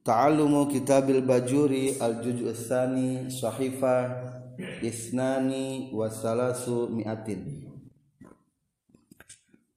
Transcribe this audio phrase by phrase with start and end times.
[0.00, 4.32] Ta'alumu kitabil bajuri al-juju tsani sahifah
[4.80, 7.68] isnani wasalasu miatin.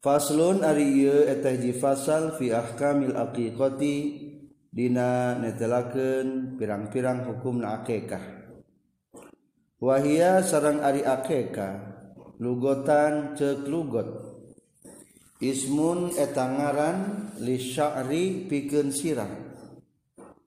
[0.04, 3.96] Faslun ari ieu eta hiji fasal fi ahkamil aqiqati
[4.72, 8.44] dina netelakeun pirang-pirang hukumna akikah
[9.84, 11.76] Wahia sarang ari akikah
[12.40, 14.08] lugotan ceuk lugot.
[15.44, 17.00] Ismun eta ngaran
[17.44, 19.53] li sya'ri pikeun sirah.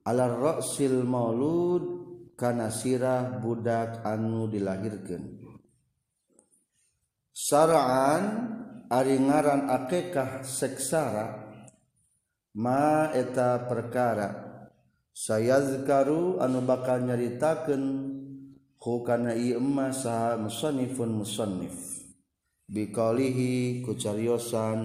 [0.07, 1.83] ala ra'sil maulud
[2.39, 5.43] kana sirah budak anu dilahirkeun.
[7.35, 8.23] Saraan
[8.87, 11.51] ari ngaran akekah seksara
[12.55, 14.47] ma eta perkara.
[15.11, 17.83] Sayazkaru anu bakal nyaritakeun
[18.79, 19.59] ku kana ieu
[19.91, 21.75] saha musannifun musannif.
[22.69, 23.97] Biqaulihi ku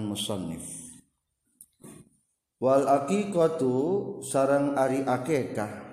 [0.03, 0.82] musannif.
[2.63, 5.83] wal aqiqatu sarang ari akekah.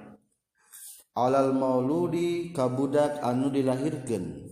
[1.19, 4.47] Alal mauludi kabudak anu dilahirkeun.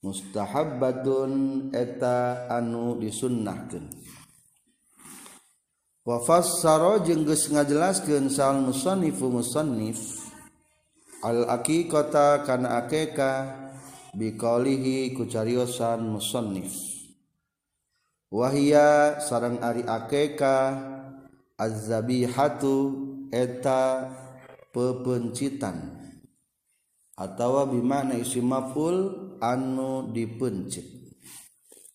[0.00, 1.32] Mustahabbatun
[1.76, 3.92] eta anu disunnahkeun.
[6.08, 10.00] Wa fassara jeung geus ngajelaskeun sal musannifu musannif
[11.20, 13.68] al aqiqata kana akekah
[14.16, 16.72] biqalihi kucariosan musannif.
[18.32, 20.93] Wahia sareng ari akekah
[21.58, 22.74] azabihatu
[23.30, 24.10] eta
[24.74, 26.02] pepencitan.
[27.14, 31.04] Atau bimana isi maful anu dipencit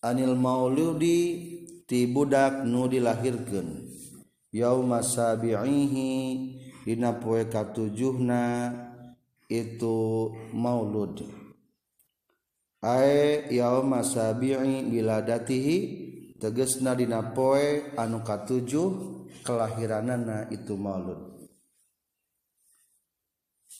[0.00, 1.20] anil mauludi
[1.84, 3.92] ti budak nu dilahirkeun.
[4.50, 6.10] Yauma sabi'ihi
[6.82, 8.72] dina poe katujuhna
[9.46, 9.98] itu
[10.56, 11.22] maulud.
[12.80, 15.76] Ae yauma sabi'i biladatihi
[16.40, 21.50] tegesna dina poe anu katujuh kelahiranana itu maulud.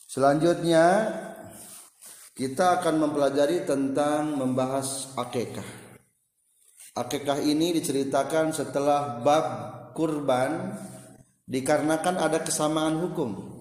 [0.09, 1.07] Selanjutnya
[2.35, 5.81] kita akan mempelajari tentang membahas akekah
[6.95, 9.45] akekah ini diceritakan setelah bab
[9.95, 10.75] kurban
[11.47, 13.51] dikarenakan ada kesamaan hukum.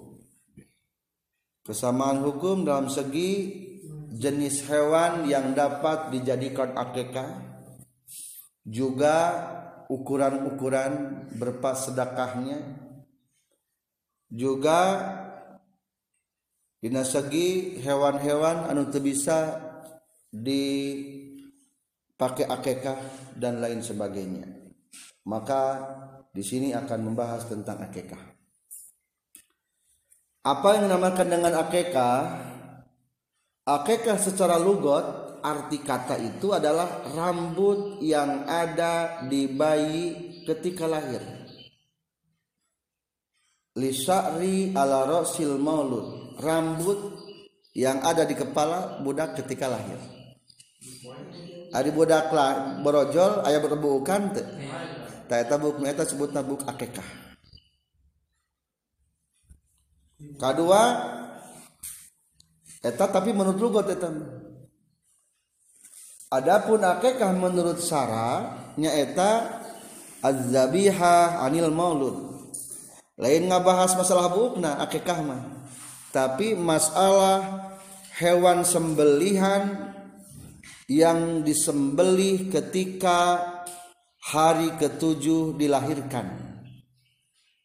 [1.62, 3.62] Kesamaan hukum dalam segi
[4.10, 7.30] jenis hewan yang dapat dijadikan akekah
[8.66, 9.18] juga
[9.90, 12.62] ukuran-ukuran berupa sedekahnya.
[14.30, 15.02] Juga
[16.78, 19.58] dina segi hewan-hewan anu teu bisa
[20.30, 20.86] dipakai
[22.46, 24.46] akekah dan lain sebagainya.
[25.26, 25.62] Maka
[26.30, 28.22] di sini akan membahas tentang akekah.
[30.46, 32.48] Apa yang dinamakan dengan akekah?
[33.66, 41.20] Akekah secara lugot arti kata itu adalah rambut yang ada di bayi ketika lahir.
[43.76, 46.98] Lisari ala rosil maulud rambut
[47.76, 50.00] yang ada di kepala budak ketika lahir.
[51.70, 54.46] Ari budak lah borojol ayah berbukan teh.
[55.30, 57.06] Tak eta buk eta sebut buk akekah.
[60.34, 60.82] Kedua
[62.82, 64.10] eta tapi menurut lugot eta
[66.30, 69.60] adapun akekah menurut sara nyaeta
[70.22, 72.16] az-zabiha anil maulud.
[73.20, 75.42] Lain ngabahas masalah bukna akekah mah.
[76.14, 77.70] Tapi masalah
[78.16, 79.92] hewan sembelihan
[80.90, 83.38] yang disembelih ketika
[84.18, 86.50] hari ketujuh dilahirkan.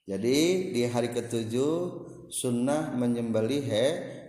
[0.06, 1.74] Jadi di hari ketujuh
[2.30, 3.86] sunnah menyembelih he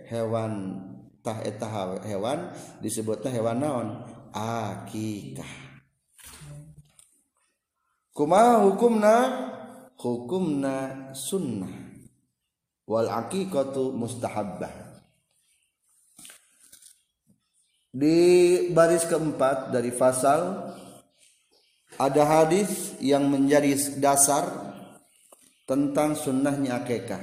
[0.09, 0.81] hewan
[1.21, 2.49] tah eta hewan
[2.81, 3.87] disebutnya hewan naon
[4.33, 5.67] akikah
[8.17, 9.15] kumaha hukumna
[9.97, 11.73] hukumna sunnah.
[12.87, 14.71] Wal aqiqatu mustahabbah.
[17.91, 18.17] Di
[18.71, 20.71] baris keempat dari fasal
[21.97, 24.45] ada hadis yang menjadi dasar
[25.67, 27.19] tentang sunnahnya akikah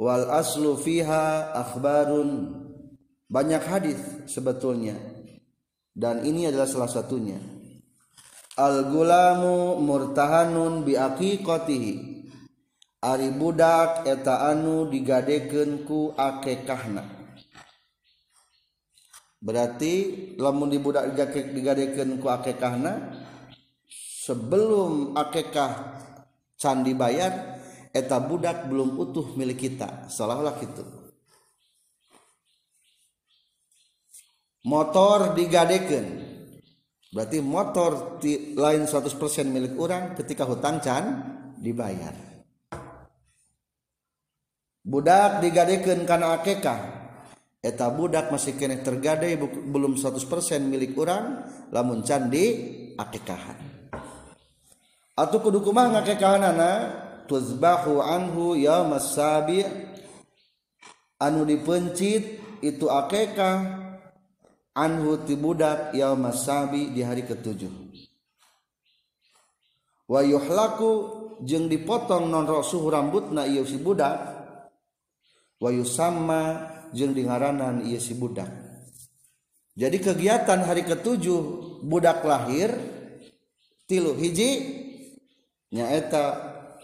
[0.00, 2.62] wal aslu fiha akhbarun.
[3.32, 4.96] Banyak hadis sebetulnya
[5.92, 7.38] dan ini adalah salah satunya.
[8.56, 12.12] Al-gulamu murtahanun biaqiqatihi
[13.02, 17.02] Ari budak eta anu digadekeun ku akekahna.
[19.42, 19.94] Berarti
[20.38, 23.10] lamun di budak digadekeun ku akekahna
[24.22, 25.98] sebelum akekah
[26.54, 27.58] candi bayar
[27.90, 30.06] eta budak belum utuh milik kita.
[30.06, 31.01] Seolah-olah gitu.
[34.66, 36.30] motor digadeken
[37.12, 39.12] berarti motor ti, lain 100%
[39.52, 41.04] milik orang ketika hutang can
[41.60, 42.16] dibayar.
[44.82, 46.80] Budak digadeken karena akekah
[47.62, 50.18] eta budak masih kena tergade belum 100%
[50.66, 52.44] milik orang lamun can di
[52.98, 53.72] akekahan
[55.14, 56.70] atau kudu kumah ngakekahanana
[57.30, 59.62] tuzbahu anhu ya masabi
[61.22, 63.81] anu dipencit itu akekah
[64.76, 67.72] anhu ti budak ya masabi di hari ketujuh.
[70.08, 70.90] Wa yuhlaku
[71.44, 74.18] jeung dipotong non suhu rambutna ieu si budak.
[75.62, 76.40] Wa yusamma
[76.92, 78.48] jeung dingaranan ieu si budak.
[79.72, 81.40] Jadi kegiatan hari ketujuh
[81.80, 82.76] budak lahir
[83.88, 84.50] tilu hiji
[85.72, 86.24] nyaeta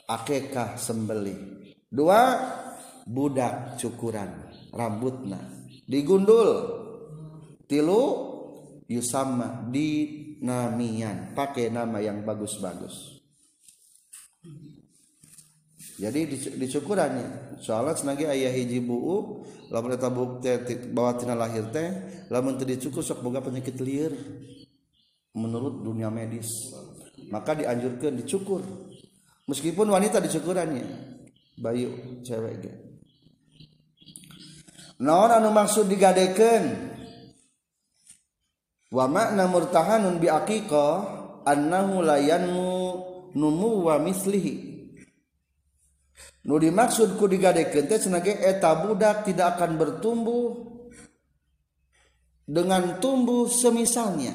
[0.09, 1.37] akekah sembeli
[1.89, 2.37] dua
[3.05, 4.33] budak cukuran
[4.73, 5.41] rambutna
[5.85, 6.78] digundul
[7.69, 8.03] tilu
[8.89, 9.89] yusama di
[10.41, 11.37] namian.
[11.37, 13.21] Pakai nama yang bagus-bagus.
[15.99, 16.31] Jadi
[16.63, 20.47] dicukurannya soalnya senagi ayah hiji buu lamun eta bukti
[20.95, 21.91] bahwa tina lahir teh
[22.31, 24.15] lamun teu dicukur sok boga penyakit liar.
[25.35, 26.73] Menurut dunia medis.
[27.35, 28.63] Maka dianjurkan dicukur.
[29.51, 30.87] Meskipun wanita dicukurannya
[31.59, 32.73] bayu cewek ge.
[35.03, 36.65] Naon anu maksud digadekeun
[38.89, 40.93] wa makna murtahanun bi aqiqah
[41.45, 42.73] annahu la yanmu
[43.37, 44.77] numu wa mislihi.
[46.49, 50.45] Nu dimaksud ku digadekeun teh cenah eta budak tidak akan bertumbuh
[52.49, 54.33] dengan tumbuh semisalnya.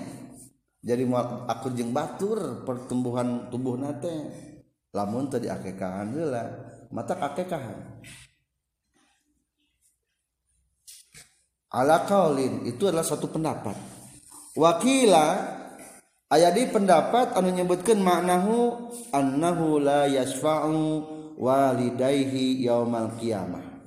[0.83, 1.07] Jadi
[1.47, 4.13] aku jeng batur pertumbuhan tubuh nate
[4.93, 6.43] lamun tadi akekahan heula
[6.93, 8.03] mata akekahan
[11.73, 13.73] ala kaulin itu adalah satu pendapat
[14.53, 15.27] wakila
[16.29, 21.05] aya di pendapat anu nyebutkan maknahu annahu la yasfa'u
[21.37, 23.85] walidayhi yaumal qiyamah.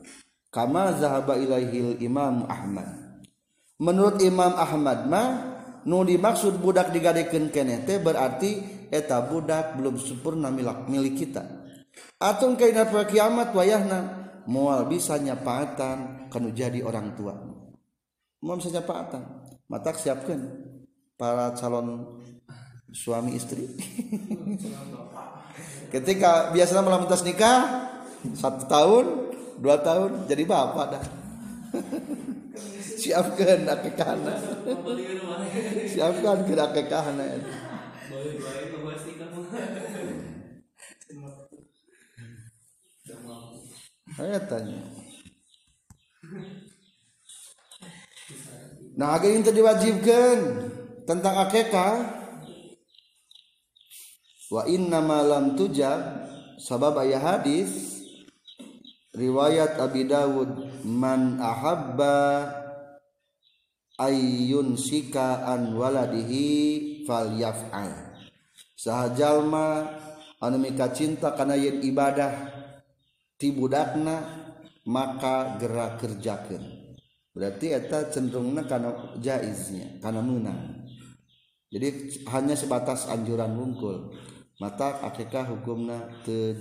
[0.50, 3.06] Kama zahaba ilaihil imam Ahmad.
[3.76, 5.28] Menurut Imam Ahmad mah
[5.84, 11.44] nu dimaksud budak digadekeun keneh teh berarti eta budak belum sempurna milik, milik kita.
[12.16, 17.36] Atau kainat kiamat wayahna mual bisa nyapaatan kanu jadi orang tua.
[18.40, 20.40] Mual bisa nyapaatan mata siapkan
[21.18, 22.18] para calon
[22.90, 23.66] suami istri.
[25.94, 27.88] Ketika biasanya malam tas nikah
[28.34, 29.04] satu tahun
[29.62, 31.04] dua tahun jadi bapak dah.
[32.96, 34.34] Siapkan akekana
[35.96, 37.24] siapkan ke akekana
[44.16, 44.80] saya tanya
[48.96, 50.38] nah agar itu diwajibkan
[51.04, 51.94] tentang akekah
[54.50, 56.26] wa inna malam tujab.
[56.56, 58.00] Sabab ayat hadis
[59.12, 62.48] riwayat Abi Dawud man ahabba
[64.00, 67.92] ayyun sika an waladihi fal yaf'al
[68.72, 69.84] sahajalma
[70.40, 72.32] anu mika cinta kana yen ibadah
[73.36, 74.48] ti budakna
[74.88, 76.75] maka gerak kerjakeun.
[77.36, 80.88] Berarti eta cenderungna karena jaiznya karena menang
[81.68, 84.16] jadi hanya sebatas anjuran wungkul
[84.56, 86.56] mata akikah hukumna teu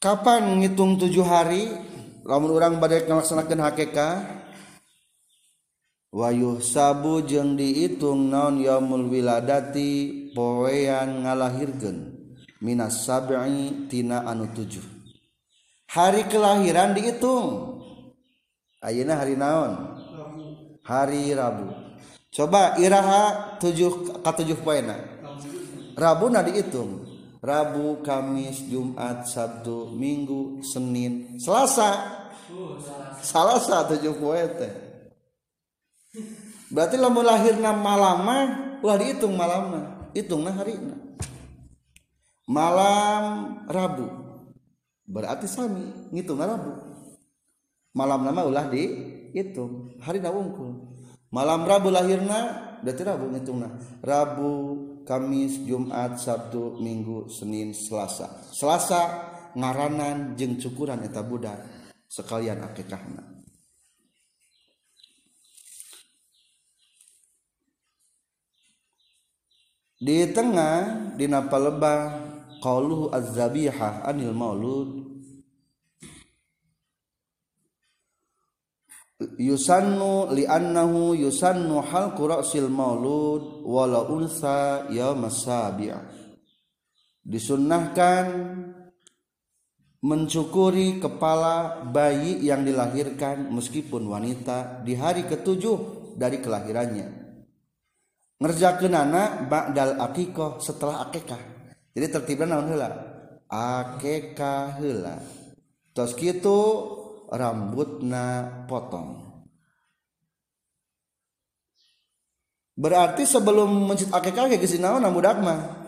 [0.00, 1.68] kapan ngitung tujuh hari?
[2.24, 4.08] Lamun orang badai melaksanakan hakeka
[6.10, 12.18] wayuh sabu jeung diitung naon yaumul wiladati poean ngalahirkeun.
[12.60, 14.84] Minas sab'i tina anu tujuh.
[15.88, 17.80] Hari kelahiran dihitung
[18.84, 19.72] ayeuna hari naon?
[20.84, 21.72] Hari Rabu.
[22.30, 24.94] Coba iraha tujuh ka tujuh poena.
[25.96, 27.08] Rabu na dihitung
[27.40, 32.20] Rabu, Kamis, Jumat, Sabtu, Minggu, Senin, Selasa.
[33.24, 34.89] Selasa tujuh poe teh.
[36.70, 38.42] Berarti lamun lahirna malam mah
[38.82, 40.96] ulah dihitung malamna, hitungna harina.
[42.50, 43.24] Malam
[43.70, 44.06] Rabu.
[45.06, 46.72] Berarti sami ngitungna Rabu.
[47.94, 50.98] Malam nama ulah dihitung, harina wungkul.
[51.30, 52.38] Malam Rabu lahirna
[52.82, 53.68] berarti Rabu ngitungna.
[54.02, 54.50] Rabu,
[55.10, 59.02] Kamis Jumat Sabtu Minggu Senin Selasa Selasa
[59.58, 61.58] ngaranan jeng cukuran eta budak
[62.06, 63.29] sekalian akikahna
[70.00, 72.00] di tengah di napa lebah
[72.64, 74.90] qauluhu az-zabihah anil maulud.
[79.36, 85.92] Yusannu li'annahu yusannu hal qura'sil maulud wala unsa yaum sabi'
[87.20, 88.24] disunnahkan
[90.00, 97.19] mencukuri kepala bayi yang dilahirkan meskipun wanita di hari ketujuh dari kelahirannya
[98.40, 101.38] ngerjakeun anak ba'dal akikoh setelah akikah.
[101.92, 102.88] Jadi tertibnya naon heula.
[103.52, 105.20] Akikah heula.
[105.92, 106.58] Tos kitu
[107.28, 109.28] rambutna potong.
[112.80, 115.84] Berarti sebelum mencit akikah ge geus naon budak mah?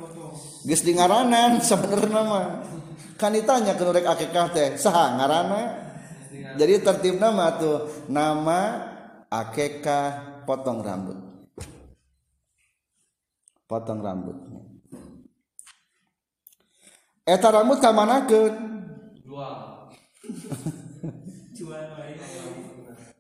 [0.69, 2.47] Geus di ngaranan sabenerna mah.
[3.17, 5.63] Kan ditanya ke nurek akikah teh saha ngaranna?
[6.59, 8.93] Jadi tertib nama tuh nama
[9.31, 11.22] akikah potong rambut
[13.73, 14.37] potong rambut.
[17.25, 18.55] Eta rambut kamanakeun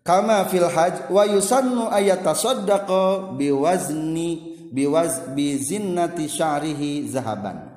[0.04, 7.72] kama fil haj wa yusannu ayatasaddaqa biwazni biwaz bizinnati sya'rihi zahaban.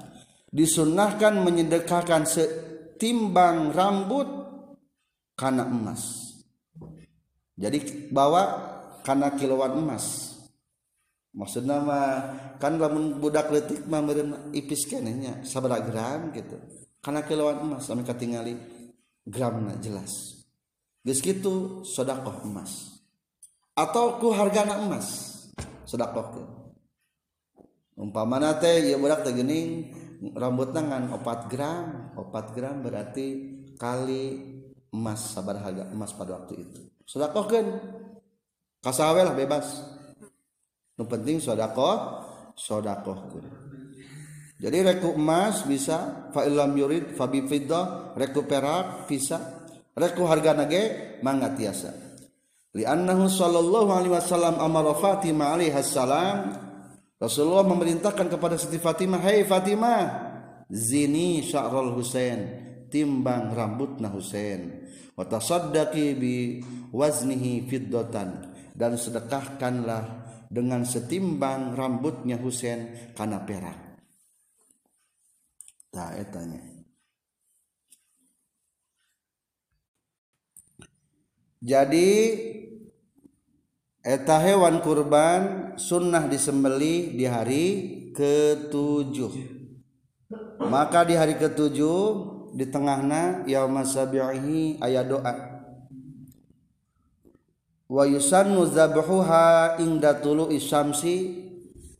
[0.51, 4.27] Disunnahkan menyedekahkan setimbang rambut
[5.39, 6.35] karena emas.
[7.55, 8.43] Jadi bawa
[9.07, 10.34] karena kiloan emas
[11.35, 12.07] maksudnya mah
[12.57, 16.55] kan lamun budak letik mah meureun ipis kenehnya sabaraha gram gitu.
[17.03, 18.55] Karena kiloan emas sampai katingali
[19.27, 20.41] gramna jelas.
[21.05, 23.03] Geus kitu sedekah emas.
[23.75, 25.35] Atau ku hargana emas
[25.85, 26.33] sedekah
[27.95, 29.91] umpamana teh ieu budak teh geuning
[30.35, 33.27] rambutna ngan 4 gram 4 gram berarti
[33.79, 34.23] kali
[34.91, 36.81] emas sabar harga emas pada waktu itu.
[37.07, 37.67] Sedekahkeun
[38.83, 39.94] kasawe lah bebas
[40.95, 42.23] nu penting sedekah
[42.55, 43.65] sedekahkeun
[44.55, 50.83] jadi reku emas bisa fa illam yurid fa bi reku perak bisa reku harga nage
[51.19, 51.91] mangga tiasa.
[52.75, 56.55] Li'annahu sallallahu alaihi wasallam amara Fatimah alaihi salam
[57.15, 60.03] Rasulullah memerintahkan kepada Siti Fatimah hey Fatimah
[60.67, 62.39] zini sya'ral Husain
[62.91, 64.87] timbang rambutna Husain.
[65.15, 66.35] Wa tasaddaqi bi
[66.91, 68.55] waznihi fiddatan.
[68.75, 73.77] Dan sedekahkanlah dengan setimbang rambutnya Husain karena perak.
[75.89, 76.75] Tak etanya
[81.65, 82.09] jadi
[84.05, 87.65] eta hewan kurban sunnah disembeli di hari
[88.13, 89.57] ketujuh.
[90.61, 92.05] Maka di hari ketujuh
[92.53, 95.33] di tengahna yaum sabihi ayat doa
[97.85, 101.45] wa yusannu zabhuha inda tulu isyamsi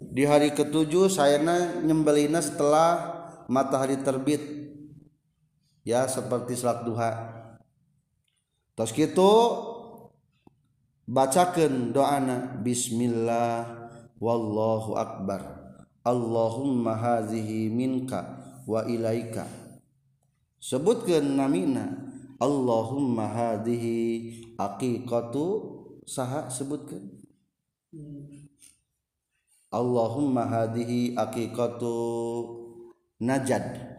[0.02, 3.16] di hari ketujuh sayana nyembelina setelah
[3.46, 4.42] matahari terbit.
[5.86, 7.12] Ya seperti salat duha.
[8.74, 9.32] Tos gitu
[11.06, 13.70] bacakan doana bismillah
[14.18, 15.62] wallahu akbar.
[16.02, 18.26] Allahumma hazihi minka
[18.66, 19.46] wa ilaika.
[20.58, 22.10] Sebutkan namina
[22.42, 25.75] Allahumma hadhihi aqiqatu
[26.06, 27.04] saha sebutkan.
[29.74, 31.94] Allahumma hadhihi aqiqatu
[33.20, 33.94] najad.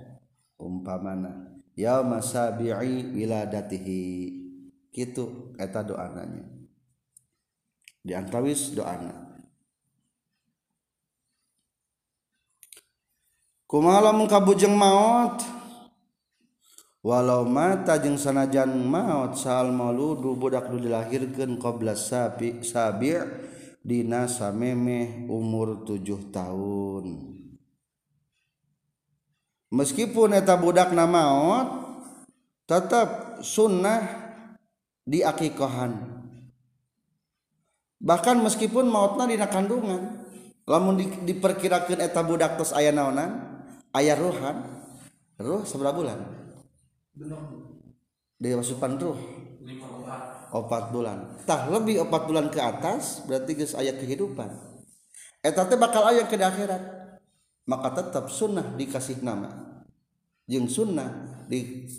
[0.56, 4.04] Umpamana ya masabi'i wiladatihi.
[4.96, 6.56] Gitu eta doananya
[8.06, 9.34] di antawis doana
[13.66, 15.42] kumaha lamun kabujeng maot
[17.06, 23.14] walau mata jeung sanajan maut sal mauludu budak nu dilahirkeun qabla sabi sabi
[23.86, 27.38] dina samemeh umur tujuh tahun.
[29.70, 31.68] Meskipun eta budak na maut
[32.66, 34.02] tetap sunnah
[35.06, 36.18] diakikohan
[38.02, 40.26] bahkan meskipun mautna dina kandungan
[40.66, 43.62] lamun di, diperkirakan eta budak tos aya naonan
[43.94, 44.66] aya ruhan
[45.38, 46.45] ruh seberapa bulan.
[48.36, 49.18] dia masukan ruh
[50.52, 51.40] opat bulan.
[51.48, 54.52] Tak lebih opat bulan ke atas berarti guys ayat kehidupan.
[55.40, 56.82] Eta teh bakal ayat ke akhirat.
[57.66, 59.82] Maka tetap sunnah dikasih nama.
[60.46, 61.90] Jeung sunnah di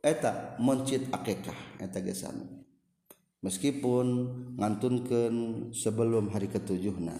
[0.00, 2.22] eta mencit akikah eta geus
[3.42, 4.06] meskipun
[4.58, 7.18] ngantunkeun sebelum hari ketujuh nah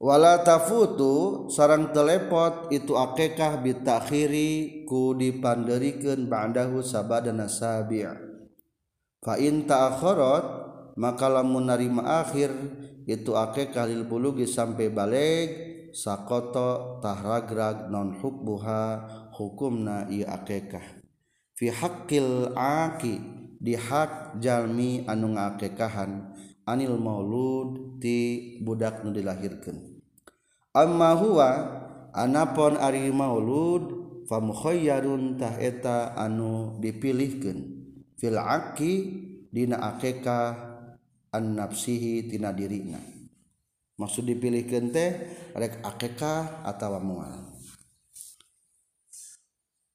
[0.00, 8.08] wala tafutu sarang telepot itu akekah bitakhiri ku dipanderikan ba'dahu sabadana sabi'
[9.20, 10.44] fa in ta'akharat
[10.96, 12.50] maka lamun narima akhir
[13.04, 15.48] itu akekah lil bulugi sampai balik
[15.90, 18.82] sakoto tahragrag non hukbuha
[19.34, 21.02] hukumna ieu akekah.
[21.58, 23.20] Fi haqqil aki
[23.60, 26.32] dihak Jami anu ngakekahan
[26.64, 29.12] anil maulud di budak nu
[30.70, 31.48] amma huwa
[32.14, 34.00] anapon ari maulud
[34.30, 37.58] famukhayyarun taheta anu dipilihkeun.
[38.14, 38.92] Fil aqi
[39.50, 40.54] dina akekah
[41.34, 43.02] an nafsihi tina dirina.
[43.98, 45.10] Maksud dipilihkeun teh
[45.52, 47.50] rek akekah atawa mual.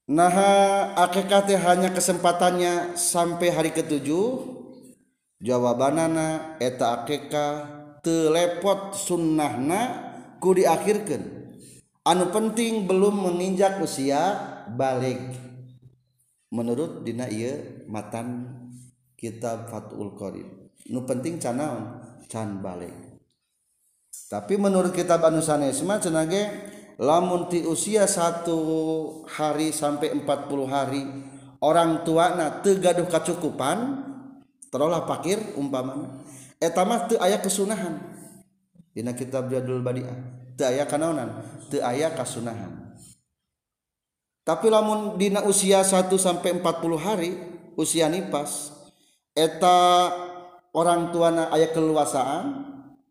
[0.05, 4.53] Naha akeka teh hanya kesempatannya sampai hari ketujuh.
[5.41, 7.45] Jawabanana eta akeka
[8.05, 10.04] telepot sunnahna
[10.45, 11.25] ku diakhirkan
[12.05, 14.37] anu penting belum menginjak usia
[14.69, 15.17] balik.
[16.53, 18.45] Menurut dina ieu matan
[19.17, 20.45] kitab fatul Qarib
[20.93, 21.97] nu penting canaon
[22.29, 22.93] can balik.
[24.29, 26.43] Tapi menurut kitab anu cenage cenah ge
[27.01, 28.57] lamun ti usia satu
[29.25, 31.03] hari sampai 40 hari
[31.57, 34.05] orang tuana teu gaduh kecukupan
[34.69, 36.21] terolah pakir umpamana.
[36.61, 37.97] Eta mah teu aya kesunahan.
[38.95, 40.34] Dina kitab Jadul Badiah.
[40.63, 42.95] aya kanonan te aya kasunahan.
[44.45, 47.35] Tapi lamun dina usia 1 sampai 40 hari
[47.75, 48.71] usia nipas
[49.35, 50.13] eta
[50.71, 52.45] orang tuana ayah keluasaan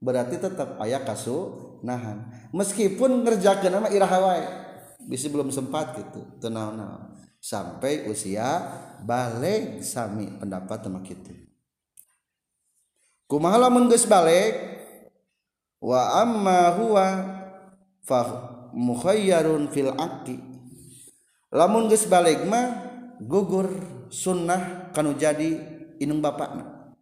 [0.01, 2.49] berarti tetap ayah kasunahan.
[2.55, 4.65] Meskipun ngerjakan nama irahawai
[5.05, 7.13] bisa belum sempat gitu tenau-nau
[7.45, 8.65] sampai usia
[9.05, 11.29] balik sami pendapat tema gitu
[13.29, 14.57] kumaha lamun geus balik
[15.85, 17.07] wa amma huwa
[18.01, 18.21] fa
[18.73, 20.41] mukhayyarun fil aqi
[21.53, 22.89] lamun geus balik mah
[23.21, 23.69] gugur
[24.09, 25.55] sunnah kanu jadi
[26.03, 26.95] inung bapakna.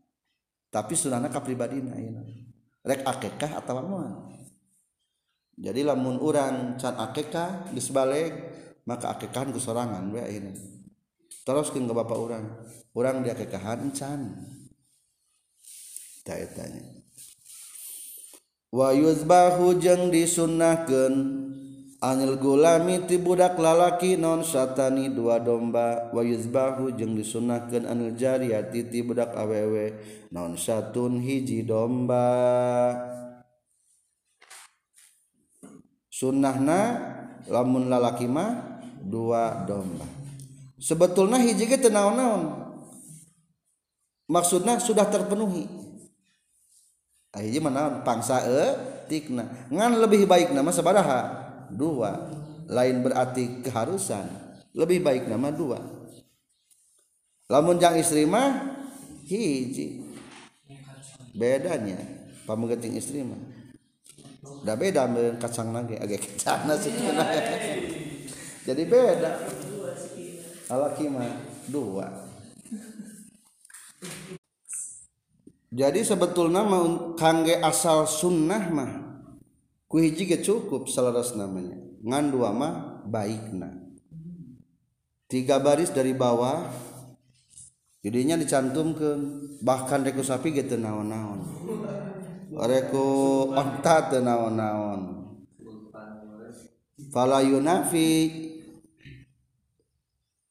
[0.73, 2.25] Tapi sunnahna kapribadina ayeuna
[2.83, 4.13] rek akekah atawa moal.
[5.57, 8.33] Jadi lamun urang can akekah geus balik
[8.83, 10.53] maka akekahan ku sorangan we ayeuna
[11.47, 12.47] teruskeun ke bapak urang
[12.95, 14.21] urang dia akekahan encan
[16.23, 17.02] tak tanya
[18.73, 21.45] wayuzbahu jeung disunnahkeun.
[22.03, 26.11] Anil gulami ti budak lalaki non satani dua domba.
[26.11, 29.95] Wayuzbahu jeng disunnahkeun anil jariyati ti budak awewe
[30.35, 32.27] non satun hiji domba.
[36.11, 36.81] Sunnahna
[37.47, 40.03] lamun lalaki mah dua domba.
[40.83, 42.67] Sebetulnya hiji ge naon-naon.
[44.27, 45.82] Maksudnya sudah terpenuhi.
[47.41, 48.63] hiji mana pangsa e
[49.09, 49.49] tikna.
[49.73, 51.21] Ngan lebih baik nama sabaraha?
[51.73, 52.29] Dua.
[52.69, 54.29] Lain berarti keharusan.
[54.77, 55.81] Lebih baik nama dua.
[57.49, 58.77] Lamun jang istri mah
[59.25, 60.05] hiji.
[61.33, 61.97] Bedanya
[62.45, 63.41] pamenggeting istri mah.
[64.65, 65.97] Da beda dengan kacang nage.
[65.97, 66.93] Agak kacana sih.
[68.69, 69.33] Jadi beda.
[70.73, 71.33] Alaki mah
[71.69, 72.09] dua.
[75.73, 78.93] jadi sebetulnya mau kangge asal sunnah mah
[79.89, 81.81] kuhiji ge cukup selaras namanya.
[82.05, 83.81] Ngan dua mah baikna.
[85.33, 86.69] Tiga baris dari bawah
[88.05, 91.41] jadinya dicantumkan bahkan reku sapi ge teu naon-naon.
[92.53, 93.09] Reku
[93.57, 95.01] onta teu naon-naon.
[97.09, 98.52] Fala yunafi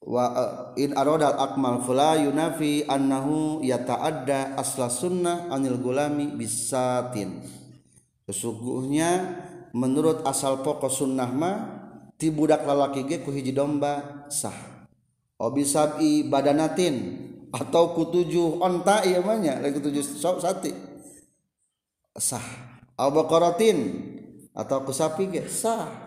[0.02, 7.46] wa eh, in aradal akmal fala yunafi annahu yata'adda asla sunnah anil gulami bisatin.
[8.26, 9.10] Sesungguhnya
[9.78, 11.58] menurut asal pokok sunnah mah
[12.18, 14.86] ti budak lalaki ge ku hiji domba sah.
[15.42, 17.18] Obisabi badanatin
[17.50, 20.72] atau ku tujuh onta mah nya lain tujuh sati.
[22.18, 22.44] Sah.
[23.02, 23.78] Abaqaratin
[24.54, 26.01] atau ku sapi ge sah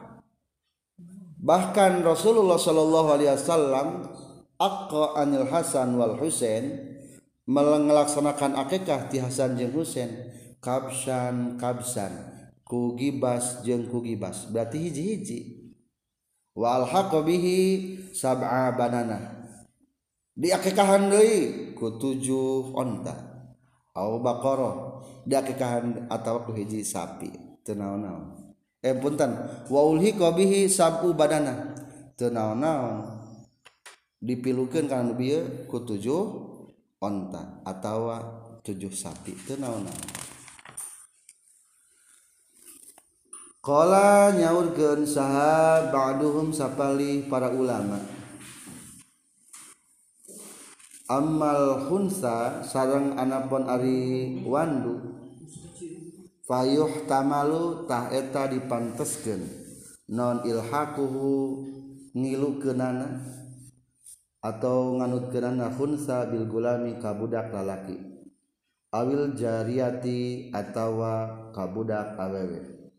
[1.44, 4.08] bahkan Rasulullah Shallallahu Alaihi Wasallam
[4.56, 6.96] akko anil Hasan wal Husain
[7.44, 10.32] melaksanakan akikah ti Hasan jeung Husain.
[10.64, 12.32] Kabsan kabsan.
[12.64, 14.48] Kugibas jeung kugibas.
[14.48, 15.40] Berarti hiji-hiji.
[16.56, 19.44] Wa alhaqo bihi sab'a banana.
[20.32, 23.12] Diakikahan deui ku tujuh onta.
[23.92, 25.04] Au baqarah.
[25.28, 27.28] Diakikahan atawa ku hiji sapi.
[27.60, 28.33] Teu naon-naon.
[28.84, 29.32] eh punten.
[29.72, 31.72] Waulhi kobihi sabu badana.
[32.20, 33.08] Tenau naon
[34.20, 36.22] dipilukan karena bieu ku tujuh
[37.00, 38.12] onta atau
[38.60, 39.32] tujuh sapi.
[39.48, 40.24] Tenau naon
[43.64, 47.96] Kala nyaurkeun saha ba'duhum sapali para ulama.
[51.08, 55.23] Amal hunsa sarang anapon ari wandu.
[56.44, 59.48] Fayuh tamalutaheta dipantesken
[60.12, 61.64] non ilhakuhu
[62.12, 63.24] ngilu kenana
[64.44, 67.96] atau nganut kenana hunsa Bil gulami kabudak lalaki.
[68.92, 72.92] Awil jariyati atawa kabudak awewe.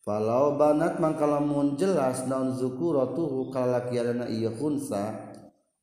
[0.00, 5.36] Falau banat mangkalamun jelas naon zukuratuhu kalakiana iya hunsa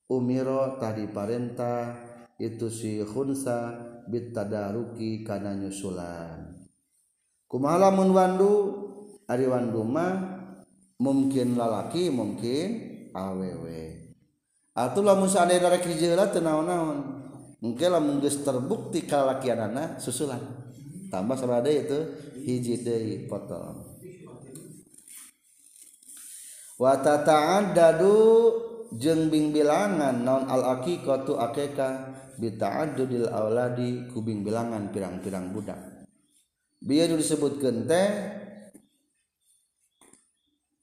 [0.09, 1.93] umiro tadi parenta
[2.41, 3.77] itu si hunsa
[4.09, 6.46] bitadaruki kana nyusulan.
[7.47, 8.51] Kumaha lamun wandu?
[9.27, 10.39] Ari wandu mah
[11.03, 12.67] mungkin lalaki mungkin
[13.11, 14.15] awewe.
[14.71, 17.27] Atau lamun saadaya rek hijrah teu naon-naon.
[17.59, 20.39] Mungkin lamun geus terbukti kalakianana susulan.
[21.11, 21.97] Tambah sabada itu
[22.45, 23.83] hiji deui potong.
[26.77, 28.15] Wa tata'addadu
[28.95, 35.96] jeung bing bilangan naon al aqiqatu akeka bi ta'addudil auladi kubing bilangan pirang-pirang budak
[36.81, 38.09] biar disebutkeun teh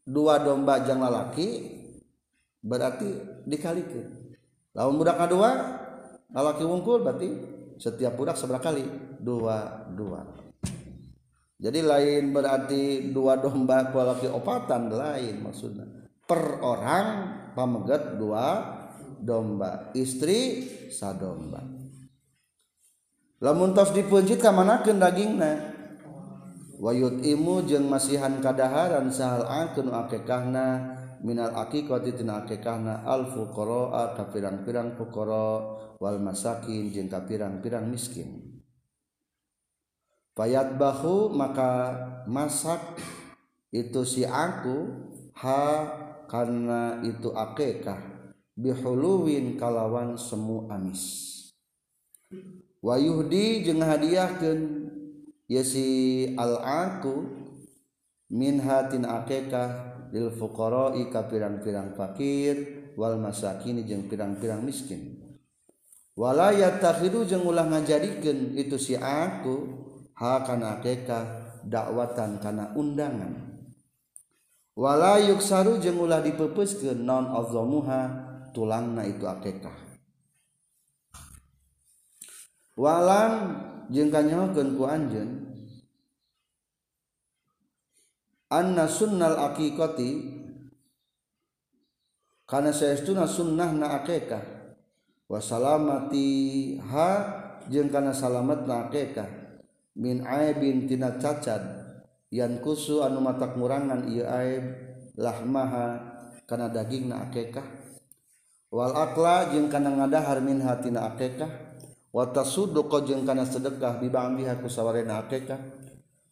[0.05, 1.81] dua domba jang lalaki
[2.61, 4.37] berarti dikalikan.
[4.75, 5.51] Lawan budak kedua
[6.35, 7.29] lalaki wungkul berarti
[7.79, 8.85] setiap budak seberapa kali
[9.21, 10.23] dua dua.
[11.59, 15.87] Jadi lain berarti dua domba lalaki opatan lain maksudnya.
[16.25, 17.07] Per orang
[17.55, 18.75] pamegat dua
[19.25, 21.65] domba istri sadomba
[23.41, 25.74] lamun tos dipunjit kamanakeun dagingna
[26.85, 34.29] wayut imu jeung masihan kadaharan sahal angkeun akekahna minal aqiqati tina akikahna al fuqara ka
[34.29, 34.93] pirang-pirang
[35.97, 38.61] wal masakin jeung ka pirang-pirang miskin.
[40.37, 41.97] Payat bahu maka
[42.29, 43.01] masak
[43.73, 45.09] itu si aku
[45.41, 45.89] ha
[46.29, 51.33] karena itu akikah bihuluwin kalawan semu amis.
[52.85, 54.84] Wa yuhdi jeung hadiahkeun
[55.51, 57.29] yasi al-aku
[58.33, 65.21] minhatin akekah lil fuqara'i ka pirang-pirang fakir wal masakin jeung pirang-pirang miskin.
[66.15, 69.67] Wala yatakhidu jeung ulah ngajadikeun itu si aku
[70.15, 71.25] ha kana akekah
[71.67, 73.55] dakwatan kana undangan.
[74.75, 79.75] Wala yuksaru jeung ulah dipepeuskeun naon azamuha tulangna itu akekah
[82.79, 83.33] walam
[83.93, 85.31] jeung kanyawakeun ku anjeun.
[88.55, 90.11] Anna sunnal aqiqati
[92.45, 94.45] karena saestuna sunnah na akekah
[95.27, 96.29] wasalamati
[96.79, 97.11] ha
[97.67, 99.27] jeung kana salamet na akekah
[99.97, 101.65] min aibin tina cacad
[102.29, 104.65] yan kusu anu mata kurangan ieu aib
[105.17, 107.65] lahmaha kana daging na akekah
[108.69, 111.64] wal akla jeung kana ngadahar minha tina akekah
[112.15, 115.59] wa tasudduq jeung kana sedekah bibangdiha ku sawarena akekah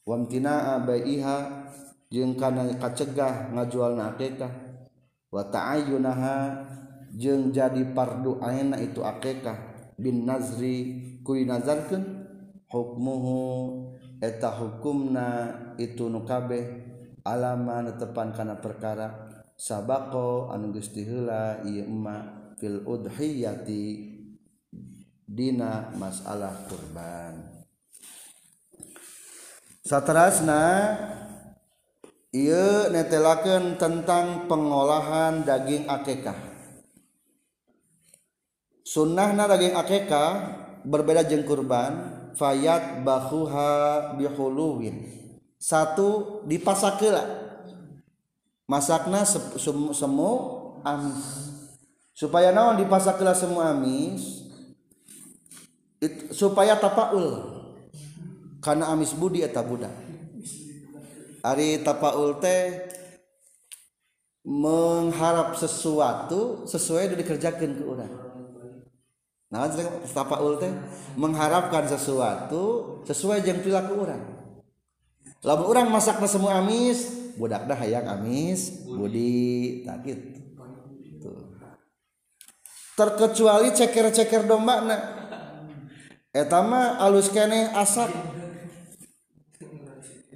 [0.06, 1.66] wa imtinaa baiha
[2.06, 4.52] jeung kana kacegah ngajual na akekah
[5.34, 6.36] wa ta'ayyunaha
[7.18, 9.58] jeung jadi pardu aina itu akekah
[9.98, 12.22] bin nazri kuy nazarkeun
[12.70, 13.42] hukmuhu
[14.22, 16.88] eta hukumna itu nu kabeh.
[17.22, 19.30] Alama netepan kana perkara.
[19.54, 24.11] Sabako anu geus ieu emma fil udhiyati
[25.32, 27.40] dina masalah kurban.
[29.80, 30.92] Saterasna
[32.36, 36.36] ia netelaken tentang pengolahan daging akekah.
[38.84, 40.32] Sunnahna daging akekah
[40.84, 45.08] berbeda jeng kurban fayat bahuha bihuluwin.
[45.56, 47.24] Satu dipasakila.
[48.68, 50.32] Masakna semu
[50.84, 51.20] amis.
[52.12, 54.41] Supaya naon dipasakila semu amis?
[56.02, 57.62] It, supaya tapaul.
[58.58, 59.94] Karena amis budi eta budak.
[61.46, 62.90] Ari tapaul teh
[64.42, 68.12] mengharap sesuatu sesuai itu dikerjakan ke orang
[69.52, 69.68] nah
[70.10, 70.72] tapaul teh
[71.14, 74.22] mengharapkan sesuatu sesuai yang perilaku orang
[75.46, 77.06] lamun orang masakna semua amis
[77.38, 81.30] budak dah hayang amis budi tak gitu.
[82.92, 85.21] Terkecuali ceker-ceker domba nah.
[86.32, 88.08] etama alus kene asap.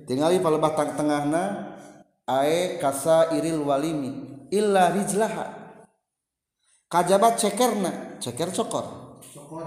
[0.06, 1.74] Tinggali pala batang tengahna
[2.28, 5.66] ae kasa iril walimi illa rijlaha.
[6.87, 9.18] Kajabat cekerna ceker cokor.
[9.35, 9.66] Cokor.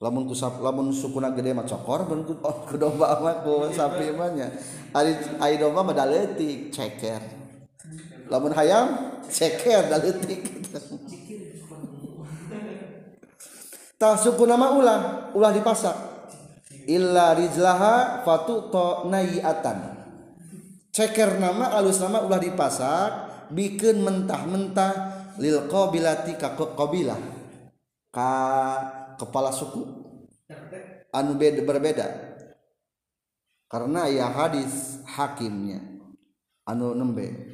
[0.00, 4.14] Lamun kusap lamun sukuna gede mah cokor ben ku oh, ku domba mah ku sapi
[4.14, 4.46] mah nya.
[4.94, 7.20] Ari ai domba mah daleutik ceker.
[8.30, 10.46] Lamun hayam ceker daleutik
[14.16, 15.00] suku nama ulah
[15.36, 15.92] ulah dipasak.
[16.88, 19.12] Illa rijlaha fatu to
[20.90, 23.10] ceker nama alus nama ulah dipasak
[23.52, 24.92] bikin mentah-mentah
[25.36, 27.20] lil qabilati ka qabilah.
[28.08, 28.32] Ka
[29.20, 29.84] kepala suku.
[31.12, 32.06] Anu beda berbeda.
[33.68, 35.78] Karena ya hadis hakimnya.
[36.64, 37.49] Anu nembe.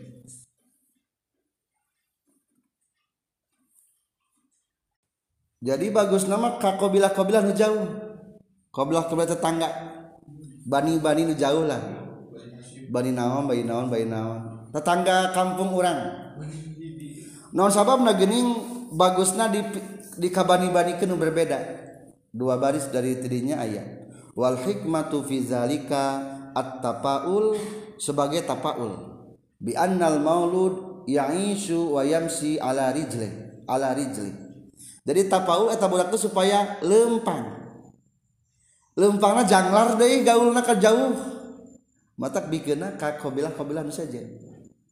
[5.64, 7.88] Jadi bagus nama ka qabilah qabilah nu jauh.
[8.72, 9.68] Qabilah qabilah tetangga.
[10.68, 11.80] Bani bani nu jauh lah.
[12.92, 14.68] Bani naon bani naon bani naon.
[14.70, 16.28] Tetangga kampung orang
[17.56, 18.52] non sabab na gening
[18.92, 19.64] bagusna di
[20.20, 21.56] di kabani bani kenu berbeda?
[22.36, 26.20] Dua baris dari tidinya ayat wal hikmatu fi zalika
[26.52, 27.56] at tapaul
[27.96, 28.92] sebagai tapaul
[29.56, 34.45] bi annal maulud ya'ishu wa yamsi ala rijli ala rijli
[35.06, 37.46] jadi tapau eta budak tuh supaya lempang.
[38.98, 41.14] Lempangna janglar deui gaulna ka jauh.
[42.18, 44.18] Matak bikeuna ka kabilah-kabilah nu saja.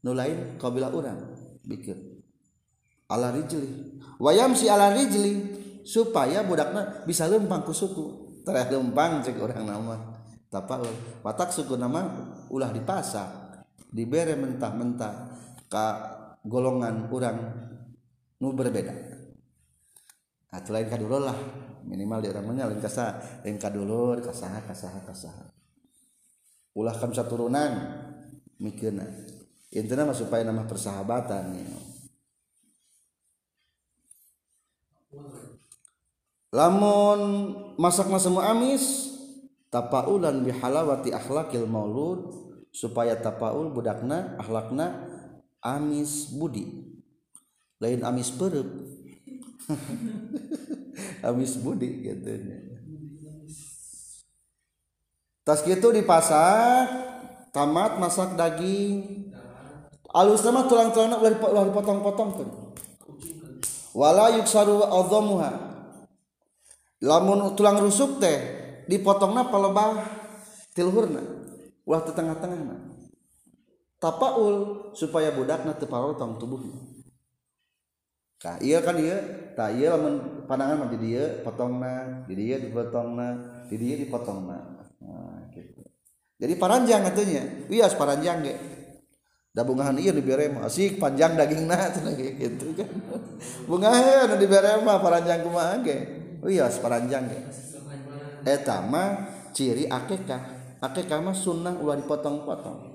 [0.06, 1.18] Nu lain kabilah urang
[1.66, 2.22] bikeun.
[3.10, 3.98] Ala rijli.
[4.22, 5.50] Wayam si ala rijli
[5.82, 8.38] supaya budakna bisa lempang ku suku.
[8.46, 9.96] Terah lempang cek orang nama.
[10.46, 10.94] Tapaul
[11.26, 12.06] matak suku nama
[12.54, 15.14] ulah dipasak dibere mentah-mentah
[15.66, 15.86] ka
[16.46, 17.38] golongan urang
[18.38, 19.13] nu berbeda.
[20.54, 21.38] Atau lain kadulur lah.
[21.84, 25.54] Minimal di orang lain kasa lain kadulur kasaha kasaha kasaha
[26.74, 27.72] ulah kam turunan
[28.58, 29.06] mikirna.
[29.74, 31.82] Intinya supaya nama persahabatan know.
[36.54, 37.20] lamun
[37.74, 39.10] masakna semua amis
[39.74, 42.30] tapaulan bihalawati akhlakil maulud
[42.70, 45.02] supaya tapaul budakna akhlakna
[45.58, 46.94] amis budi.
[47.82, 48.66] Lain amis perep
[51.24, 52.30] habis budi gitu
[55.44, 56.88] tas gitu dipasak
[57.54, 59.30] tamat masak daging.
[60.14, 62.48] Alus nama tulang tulangnya udah udah dipotong-potong tuh.
[63.98, 65.74] Wala yuksaru adzamuha
[67.04, 68.38] lamun tulang rusuk teh
[68.88, 70.00] dipotongna palebah
[70.72, 71.20] tilhurna
[71.84, 72.80] ulah teu tengah-tengahna
[74.00, 76.93] tapaul supaya budakna teu palotong tubuhnya
[78.44, 79.18] Nah, iya kan iya.
[79.54, 82.26] Tak iya lamun pandangan mah di dia potongna.
[82.28, 83.28] Di dia dipotongna.
[83.72, 84.58] Di dia dipotongna.
[85.00, 85.80] Nah, gitu.
[86.36, 87.42] Jadi paranjang katanya.
[87.72, 88.54] Iya paranjang ge.
[89.54, 92.90] Da bungahan iya dibere mah asik panjang dagingna cenah gitu kan.
[93.70, 95.98] Bungahan anu dibere mah paranjang kumaha ge.
[96.42, 97.38] Oh iya paranjang ge.
[98.44, 102.92] Eh, Eta mah ciri akikah akikah mah sunnah ulah dipotong-potong.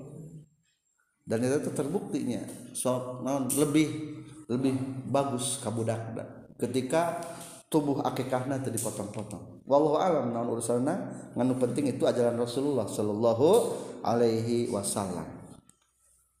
[1.24, 2.44] Dan itu terbuktinya.
[2.76, 4.19] Sok naon lebih.
[4.50, 4.74] lebih
[5.06, 6.10] bagus kabudak
[6.58, 7.22] ketika
[7.70, 9.62] tubuh akikahna tadi dipotong-potong.
[9.62, 10.94] Wallahu alam naon urusanna?
[11.38, 13.48] Nganu penting itu ajaran Rasulullah sallallahu
[14.02, 15.24] alaihi wasallam.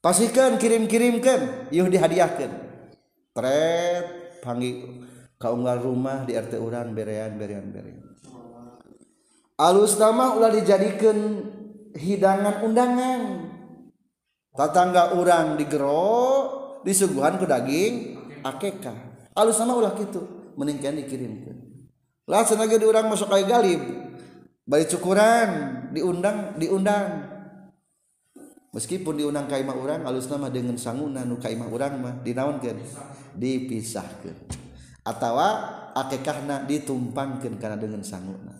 [0.02, 2.50] Pastikan kirim-kirimkan yuh dihadiahkan
[3.30, 4.04] tret
[4.42, 5.06] panggil
[5.38, 8.10] kaunggal rumah di RT urang berean berean berean.
[9.60, 11.46] Alus nama ulah dijadikan
[11.94, 13.22] hidangan undangan.
[14.50, 17.94] Tatangga urang digero disuguhan ke daging
[18.44, 18.96] akekah
[19.36, 21.70] alus sama ulah gitu meningkan dikirimkan
[22.30, 23.82] lah sengaja diurang masuk kayak galib.
[24.62, 25.48] Balik cukuran
[25.90, 27.26] diundang diundang.
[28.70, 32.78] Meskipun diundang kaimah orang alus nama dengan sangunan nu kaimah orang mah dinaunkan
[33.34, 34.46] dipisahkan
[35.02, 35.42] atau
[35.90, 38.54] akekahna ditumpangkan karena dengan sangunan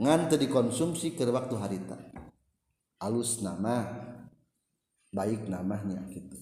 [0.00, 2.00] ngan teu dikonsumsi ke waktu harita.
[3.04, 3.84] Alus nama
[5.12, 6.40] baik namanya gitu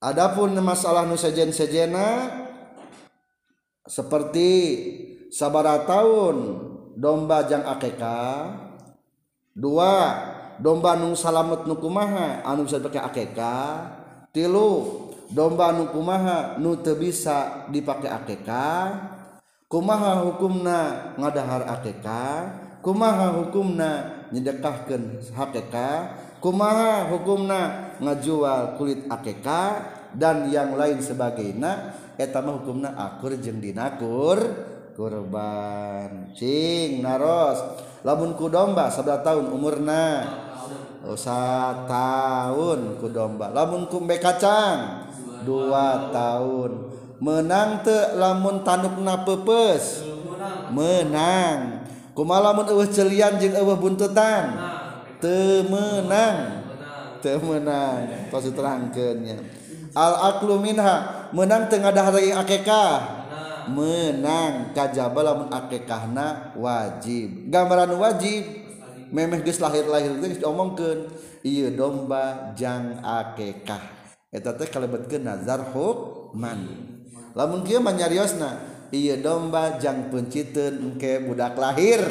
[0.00, 2.32] Adapun masalah nu sejen-sejena
[3.84, 4.48] seperti
[5.28, 6.56] sabara tahun
[6.96, 8.48] domba jang akeka
[9.52, 9.92] dua
[10.56, 13.56] domba nu salamet nu kumaha anu bisa pakai akeka
[14.32, 15.04] tilu
[15.36, 18.96] domba nu kumaha nu teu bisa dipakai akeka
[19.68, 22.24] kumaha hukumna ngadahar akeka
[22.80, 25.88] kumaha hukumna nyedekahkeun akeka
[26.40, 34.40] kumaha hukumna ngajual kulit akeka dan yang lain sebagainya eta mah hukumna akur jeung dinakur
[35.00, 36.34] kurban.
[36.36, 37.80] Cing naros.
[38.04, 40.28] Lamun ku domba sabda tahun umurna.
[41.08, 43.48] Usa tahun ku domba.
[43.48, 45.08] Lamun kumbe kacang
[45.48, 46.92] dua tahun
[47.24, 50.04] menang te lamun tanukna pepes.
[50.72, 51.80] Menang.
[52.12, 54.79] Kumalamun eueuh celian jeung eueuh buntutan
[55.20, 56.64] temenang.
[57.20, 58.32] Temenang.
[58.32, 59.60] Tos diterangkeunnya
[59.94, 61.28] al aklu minha.
[61.30, 63.22] Menang tengah dahari akekah?
[63.70, 64.74] Menang.
[64.74, 67.50] Kajaba lamun akekahna wajib.
[67.50, 68.42] Gambaran wajib.
[69.10, 71.10] Memeh geus lahir-lahir geus diomongkeun.
[71.46, 73.82] Ieu domba jang akekah.
[74.30, 76.66] Eta teh kalebetkeun nazar hukman.
[77.34, 78.58] Lamun kieu manyariosna
[78.90, 82.02] ieu domba jang penciteun engke budak lahir.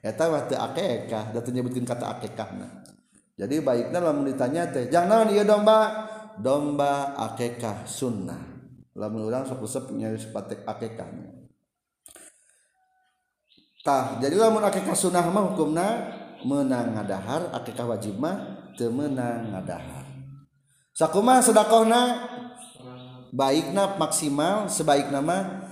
[0.00, 2.86] eta mah teu akekah da teu nyebutkeun kata akekahna.
[3.40, 5.36] Jadi baiknya lamun ditanya teh jangan naon?
[5.36, 5.78] Ieu domba.
[6.40, 8.40] Domba akekah sunnah.
[8.96, 11.40] Lamun urang sok nyari sepatek akekahnya
[13.80, 15.86] tah jadi lamun akekah sunnah mah hukumna
[16.44, 20.04] menang ngadahar akekah wajib mah teu meunang ngadahar.
[20.92, 22.02] Sakumaha sedekahna
[23.32, 25.64] baikna maksimal sebaik nama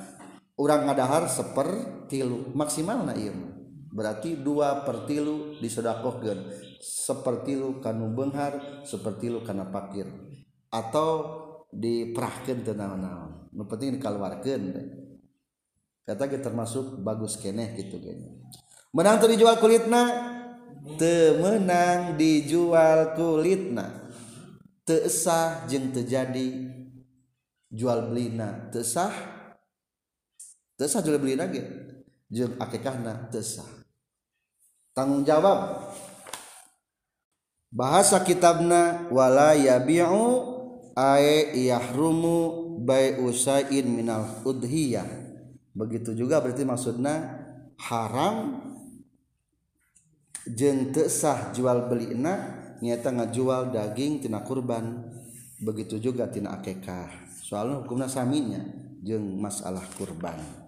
[0.57, 1.69] orang ngadahar seper
[2.09, 3.58] tilu maksimal na ieu mah.
[3.89, 6.39] Berarti dua pertilu disedekahkeun
[6.81, 10.09] sepertilu kanu benghar sepertilu kana pakir.
[10.69, 11.41] Atau
[11.73, 14.63] diperahkeun teu naon-naon nu penting dikeluarkeun
[16.05, 18.41] kata kita termasuk bagus keneh gitu kayaknya
[18.93, 20.03] menang tuh dijual kulitna?
[20.97, 24.09] Temenang dijual kulitna.
[24.89, 26.49] Tesah jeng terjadi
[27.69, 28.73] jual belina.
[28.73, 29.13] Tesah
[30.79, 31.61] tesah jual beli lagi
[32.31, 33.78] jeng akikahna tesah
[34.99, 35.95] tanggung jawab
[37.71, 40.59] bahasa kitabna wala yabi'u
[40.99, 45.07] ay yahrumu bai usain minal udhiyah.
[45.79, 47.39] Begitu juga berarti maksudnya
[47.79, 48.67] haram
[50.43, 55.15] jeng tesah jual beli na nyata ngajual daging tina kurban.
[55.63, 57.31] Begitu juga tina akekah.
[57.47, 58.59] Soalnya hukumnya saminya
[59.07, 60.68] jeng masalah kurban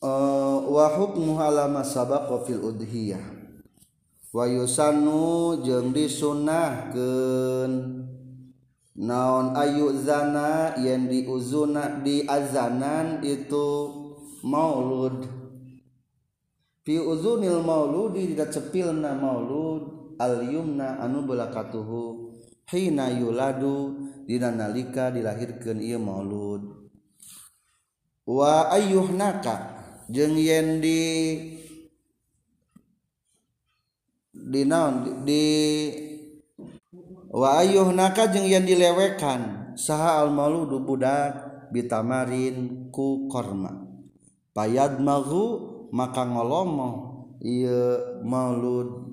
[0.00, 3.20] Uh, wa hukmu lama sabaqa fil udhiyah.
[4.30, 7.72] Wa yusannu jeung disunnahkeun.
[9.00, 13.90] Naon ayu zana yang diuzuna di azanan itu
[14.46, 15.26] maulud.
[16.86, 20.14] Fi uzunil mauludi tidak cepilna maulud.
[20.20, 22.19] Al yumna anu belakatuhu
[22.70, 26.62] hina yuladu dina nalika dilahirkeun ieu maulud.
[28.30, 29.54] Wa ayyuhnaka
[30.06, 31.02] jeung yen di
[34.30, 35.46] dinaon di
[37.34, 43.82] wa ayyuhnaka jeung yen dilewekan saha al mauludu budak bitamarin ku korma.
[44.54, 45.44] Payad mahu
[45.90, 46.90] maka ngolomo
[47.42, 49.10] ieu maulud.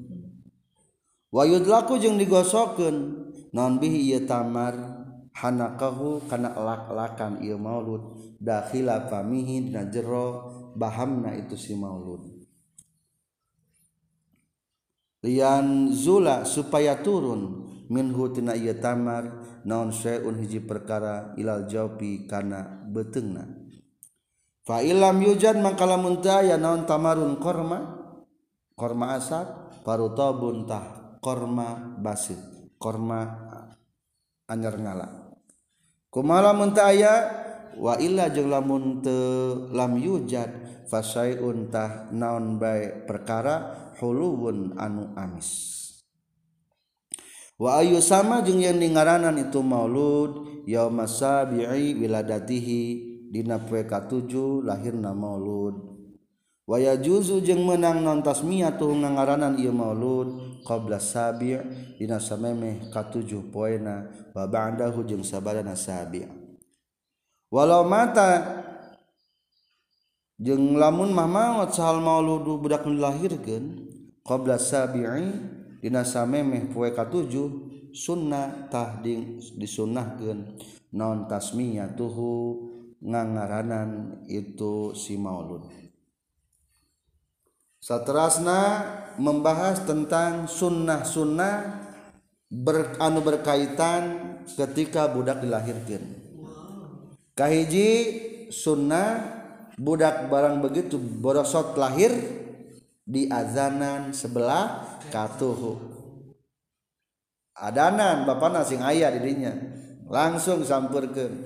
[1.33, 3.26] Wayudlaku jeung digosokeun
[3.57, 4.77] non bihi iya tamar
[5.33, 8.13] hanakahu kana elak-elakan iya maulud.
[8.37, 12.45] Dakhila famihi dina jero bahamna itu si maulud.
[15.25, 17.65] Lian zula supaya turun.
[17.87, 23.47] Minhu tina ieu tamar naon syai'un hiji perkara ilal jawfi kana beteungna
[24.67, 27.95] fa ilam yujad mangkala mun aya naon tamarun korma?
[28.75, 29.47] Korma asad
[29.87, 32.37] parutabun tah korma basit.
[32.75, 33.46] Korma
[34.47, 35.38] anyar ngala.
[36.07, 37.27] Kumala menta aya
[37.77, 40.49] wa illa jeung lamun teu lam yujad
[40.88, 45.75] fasaiun tah naon bae perkara huluwun anu amis.
[47.60, 52.81] Wa ayu sama jeung yang dingaranan itu maulud yauma sabi'i wiladatihi
[53.33, 55.96] dina poe ka 7 lahirna maulud.
[56.67, 61.63] waya juzu jeung menang nontasmia tuh ngaranan ieu maulud qabla sabi'
[61.95, 66.27] dina samemeh katujuh poena wa ba'dahu jeung sabadana sabi'
[67.47, 68.43] walau mata
[70.36, 73.88] jeung lamun mah maot sahal mauludu budak dilahirkeun
[74.27, 75.23] qabla sabi'i
[75.80, 77.47] dina samemeh poe katujuh
[77.95, 80.60] sunnah tahding disunnahkeun
[80.91, 82.30] non tasmiyatuhu
[82.99, 85.87] ngangaranan itu si maulud.
[87.77, 88.83] Satrasna
[89.21, 91.55] membahas tentang sunnah-sunnah
[92.49, 94.04] ber, anu berkaitan
[94.49, 96.02] ketika budak dilahirkan.
[97.37, 97.89] Kahiji
[98.49, 99.21] sunnah
[99.77, 102.10] budak barang begitu borosot lahir
[103.06, 105.77] di azanan sebelah katuhu.
[107.58, 109.49] Adanan bapak nasing ayah dirinya
[110.06, 111.45] langsung sampurkan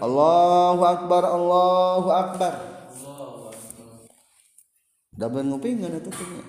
[0.00, 2.52] Allahu Akbar Allahu Akbar
[5.20, 6.44] double ngupingan itu punya.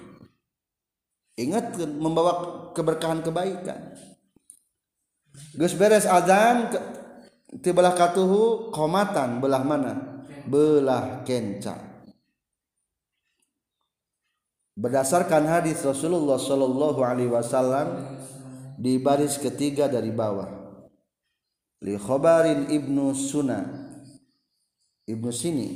[1.36, 2.32] Ingat membawa
[2.72, 4.00] keberkahan kebaikan.
[5.60, 6.72] Gus beres azan
[7.60, 10.24] ke, belah katuhu komatan belah mana?
[10.48, 11.92] Belah kencang
[14.82, 18.18] berdasarkan hadis Rasulullah Shallallahu Alaihi Wasallam
[18.82, 20.50] di baris ketiga dari bawah.
[21.86, 23.62] Li khobarin ibnu Suna.
[25.06, 25.70] Ibnu Sini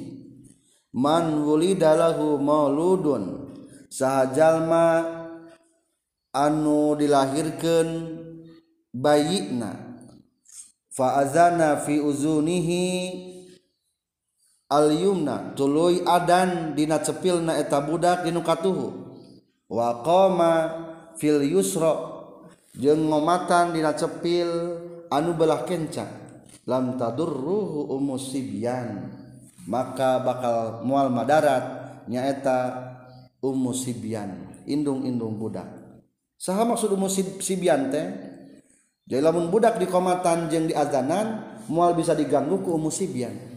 [0.96, 3.52] manwulidalahu mauludun.
[3.92, 5.04] Sahajallma
[6.32, 7.88] anu dilahirkan
[8.96, 10.00] bayina.
[10.96, 12.88] Faazana fi uzunihi
[14.72, 18.96] al yumna tuluy adan dina cepilna eta budak dinu katuhu.
[19.68, 20.54] Wa qama
[21.20, 22.16] fil yusra.
[22.76, 26.12] Jeung ngomatan dina cepil anu belah kencang
[26.68, 29.25] lam tadurruhu umusibyan
[29.66, 31.64] maka bakal mual madarat
[32.06, 32.86] nyaeta
[33.42, 35.68] ummu sibian indung-indung budak.
[36.38, 37.10] Saha maksud ummu
[37.42, 38.06] sibian teh?
[39.06, 43.56] Jadi lamun budak di komatan jeung di azanan mual bisa diganggu ku ummu sibian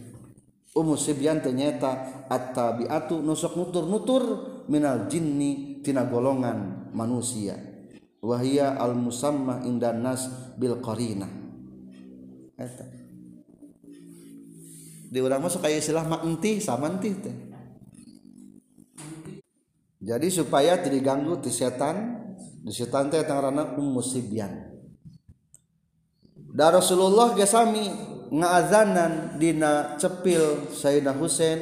[0.77, 4.23] ummu sibian teh nyaeta at-tabiatu nusuk nutur-nutur
[4.69, 7.57] minal jinni tina golongan manusia.
[8.19, 10.27] Wahia al-musamma indan nas
[10.59, 11.31] bil qarinah
[12.59, 12.98] eta.
[15.09, 17.37] Di urang masuk kayak istilah mak entih sama entih teh.
[19.99, 22.23] Jadi supaya tidak diganggu ti setan
[22.63, 24.69] di setan teh tangarana ummu sibyan
[26.49, 27.87] da Rasulullah gesami
[28.33, 31.59] ngaazanan dina cepil Sayyidina Husain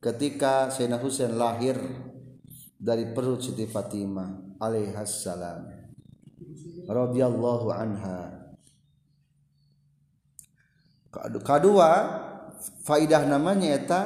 [0.00, 1.76] ketika Sayyidina Husain lahir
[2.80, 5.68] dari perut Siti Fatimah alaihassalam
[6.88, 8.48] radhiyallahu anha.
[11.42, 11.90] Kedua
[12.84, 14.00] faidah namanya eta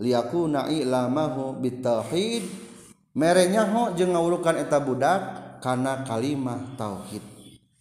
[0.00, 2.68] liyakuna ilamahu bitauhid.
[3.10, 5.20] Merenya ho jeung ngawulukan eta budak
[5.58, 7.22] kana kalimah tauhid.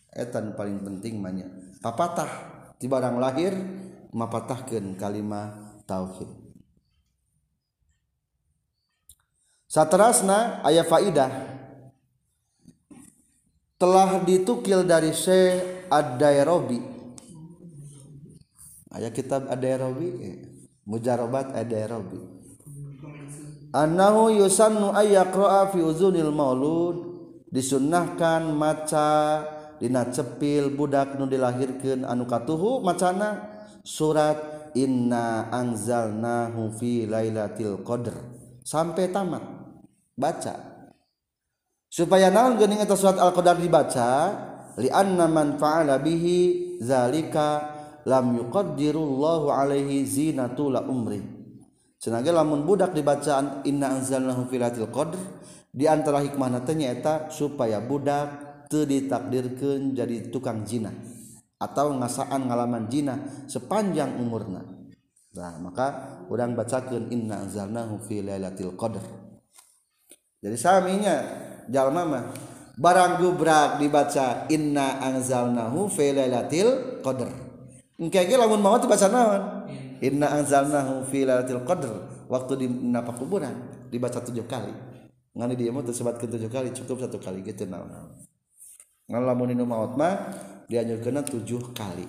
[0.09, 1.45] Eta paling penting manya.
[1.79, 2.29] Papatah
[2.81, 3.53] di barang lahir
[4.09, 6.27] mapatahkeun kalimah tauhid.
[9.69, 11.29] Satrasna aya faidah.
[13.77, 16.98] Telah ditukil dari Syekh Ad-Dairobi.
[18.93, 20.09] Ayat kitab Ad-Dairobi
[20.89, 22.17] Mujarobat Ad-Dairobi.
[23.69, 26.97] Annahu yusannu ayyaqra'a fi uzunil maulud
[27.53, 29.45] disunnahkan maca
[29.77, 33.61] dina cepil budak nu dilahirkeun anu katuhu macana?
[33.85, 38.13] Surat inna anzalnahu fi lailatul qadr.
[38.65, 39.45] Sampai tamat.
[40.17, 40.53] Baca.
[41.89, 44.09] Supaya naon geuning eta surat al-qadar dibaca?
[44.81, 51.19] Li anna man fa'ala bihi zalika lam yuqaddirullahu alaihi zinatul umri.
[51.99, 55.19] Cenage lamun budak dibacaan inna anzalnahu filatil qadr
[55.67, 60.95] di antara hikmahna teh nyaeta supaya budak teu ditakdirkeun jadi tukang zina
[61.59, 63.19] atau ngasaan ngalaman zina
[63.51, 64.63] sepanjang umurna.
[65.35, 69.03] Nah maka urang bacakeun inna anzalnahu fi lailatul qadr.
[70.39, 71.15] Jadi saminya
[71.67, 72.23] jalma mah
[72.79, 77.48] barang gubrak dibaca inna anzalnahu fi lailatul qadr.
[77.99, 79.43] Engke ge lamun maot dibaca naon?
[79.99, 81.91] Inna anzalnahu fi lailatul qadr.
[82.31, 83.53] Waktu di napa kuburan
[83.91, 84.71] dibaca tujuh kali.
[85.35, 87.91] Ngani dia mah ke tujuh kali cukup satu kali gitu naon?
[89.11, 90.31] Ngan lamun inu maot mah
[90.71, 92.07] dianjurkeun tujuh kali.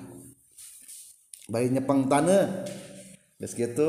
[1.50, 2.68] Bari nyepeng tanah.
[3.40, 3.88] Geus kitu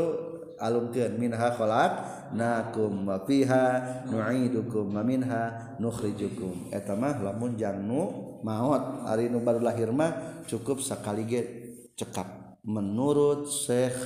[0.58, 1.94] alumkeun minha khalaq
[2.32, 3.66] nakum wa fiha
[4.08, 6.72] nu'idukum wa minha nukhrijukum.
[6.72, 8.02] Eta mah lamun jangnu
[8.42, 11.42] maot ari nu baru lahir mah cukup sakali ge
[11.98, 13.98] cekap menurut Syekh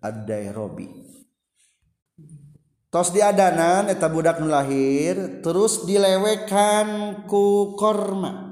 [0.00, 1.10] Ad-Dairobi
[2.90, 8.50] tos diadanan eta budak nu lahir terus dilewekan ku korma.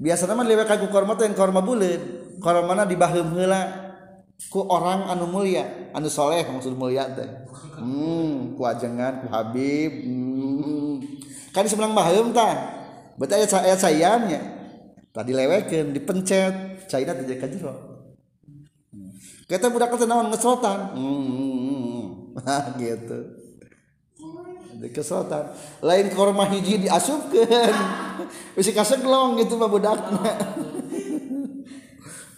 [0.00, 3.62] Biasanya mah dilewekan ku korma teh korma buleud korma dibaheum heula
[4.48, 7.28] ku orang anu mulia anu soleh maksud mulia teh.
[7.76, 10.94] Hmm ku ajengan ku habib hmm.
[11.52, 12.82] kan sebelang baheum tah.
[13.20, 14.40] Berarti ayat ayat sayangnya
[15.14, 16.90] tadi lewekeun dipencet.
[16.90, 17.72] Ka jero
[18.90, 19.10] hmm.
[19.46, 20.98] kita budak teh naon ngesotan.
[20.98, 22.34] Hmm.
[22.34, 23.18] nah gitu.
[24.74, 25.54] Di kesotan.
[25.80, 27.74] Lain korma hiji diasupkeun.
[28.58, 30.22] Bisi kaseglong gitu mah budakna.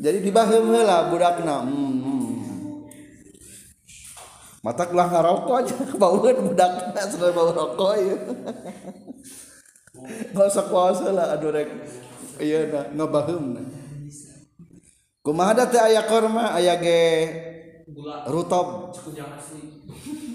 [0.04, 1.64] Jadi dibaheum heula budakna.
[1.64, 2.28] Hmm, hmm.
[4.60, 5.76] mata kelah ngarokok aja.
[5.96, 8.16] Baueun budakna sudah bau rokok ya
[10.36, 11.66] Masa kuasa lah aduh rek
[12.37, 13.57] Iya da, nobaun.
[15.24, 16.53] Kumaha teh aya korma?
[16.55, 17.01] Aya ge
[18.28, 18.93] rutob.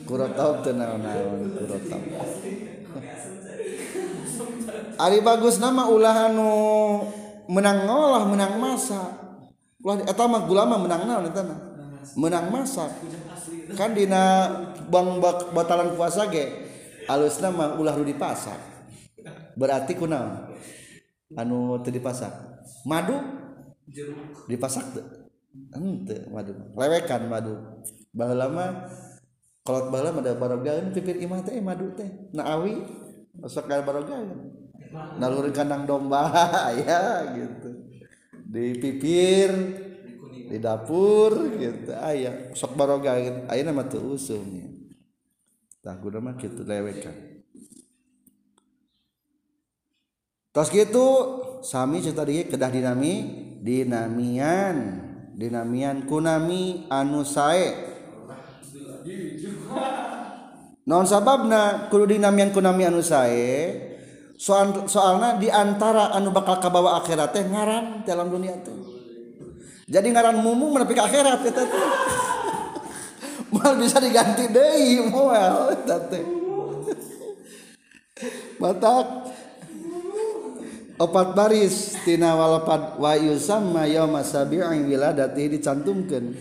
[0.10, 2.02] Kurotob teh naon-naon kurotob.
[5.02, 6.49] Ari bagus nama ulah anu
[7.49, 9.18] menang ngolah menang masak.
[9.82, 11.60] Ulah eta mah gulama menang naon eta mah?
[12.18, 12.91] Menang masak.
[13.78, 14.52] Kan dina
[14.91, 15.22] bang
[15.56, 16.72] batalan puasa ge
[17.08, 18.72] alusna mah ulah nu dipasak
[19.56, 20.56] berarti kunaon
[21.38, 22.32] anu dipasak?
[22.88, 23.17] Madu?
[24.47, 24.86] Dipasak
[25.75, 26.53] ente madu.
[26.75, 27.55] Lewekan madu.
[28.11, 28.88] Bah lama
[29.61, 32.07] kalau bala ada barogan pipir imah teh eh, madu teh.
[32.34, 32.82] Naawi
[33.38, 34.51] masuk ke barogan
[34.91, 36.27] naluri kandang domba
[36.84, 37.69] ya gitu.
[38.51, 39.51] Di pipir
[40.51, 41.91] di dapur gitu.
[41.95, 44.71] Ayah sok barogan ayah nama tuh usumnya
[45.82, 47.30] tak guna mah gitu lewekan.
[50.52, 51.08] Tos gitu
[51.64, 53.14] sami cerita dia kedah dinami
[53.64, 54.99] dinamian
[55.32, 57.72] dinamian kunami anu sae.
[60.84, 63.80] Non sababna kudu dinamian kunami anu sae
[64.36, 68.76] soal soalna di antara anu bakal kabawa akhirat teh ngaran dalam dunia teh.
[69.88, 71.84] Jadi ngaran mumu menepi ke akhirat kita teh.
[73.56, 76.41] Mal bisa diganti deui moal teh
[78.62, 79.30] matak
[81.02, 86.38] opat baris tina walapat wa yusamma yauma sabi'i wiladati dicantumkeun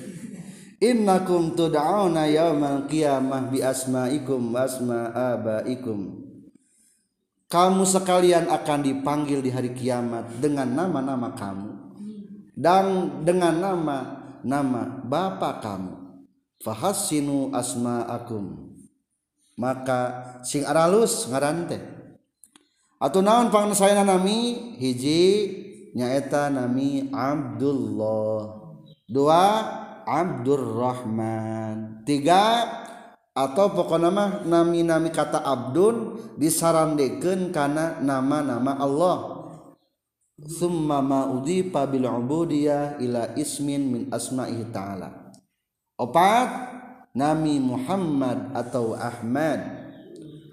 [0.85, 5.99] innakum tud'auna yaumal qiyamah bi asma'ikum wa asma'abaikum
[7.51, 11.71] kamu sekalian akan dipanggil di hari kiamat dengan nama-nama kamu
[12.55, 13.99] dan dengan nama
[14.45, 15.95] nama bapak kamu.
[16.61, 18.77] Fahassinu asma'akum.
[19.57, 20.01] Maka
[20.45, 21.99] sing aralus ngarante
[23.01, 24.76] atau naon pangan nami?
[24.76, 25.24] Hiji
[25.96, 28.61] nyaeta nami Abdullah.
[29.09, 29.44] Dua
[30.05, 32.05] Abdurrahman.
[32.05, 32.68] Tiga
[33.30, 39.18] atau pokok nama nami-nami kata Abdun disarandekan karena nama-nama Allah.
[40.40, 45.32] Summa ma'udi pabil ubudiyah ila ismin min asma'ihi ta'ala.
[46.01, 46.48] Opat
[47.14, 49.61] nami Muhammad atau Ahmad.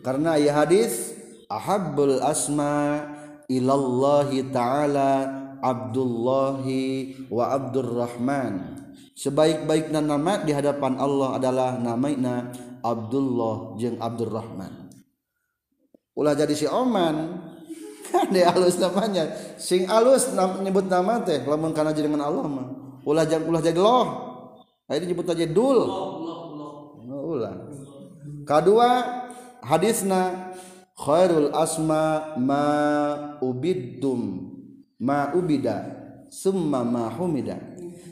[0.03, 1.16] Karena ya hadis
[1.47, 3.03] ahabbul asma
[3.47, 5.11] ilallahi ta'ala
[5.63, 8.77] Abdullahi wa Abdurrahman.
[9.17, 12.53] Sebaik-baiknya nama di hadapan Allah adalah namanya
[12.85, 14.93] Abdullah jeung Abdurrahman.
[16.13, 17.41] Ulah jadi si Oman.
[18.13, 19.33] Kan dia alus namanya.
[19.57, 20.31] Sing alus
[20.61, 22.67] nyebut nama teh lamun kana dengan Allah mah.
[23.03, 24.07] Ulah jangan ulah jadi loh.
[24.87, 25.79] Akhirnya nyebut aja dul.
[27.09, 27.53] Ulah.
[28.47, 28.89] Kedua
[29.59, 30.53] hadisna
[30.97, 32.65] khairul asma ma
[33.39, 34.49] ubidum
[34.97, 35.75] ma ubida
[36.33, 37.61] summa ma humida.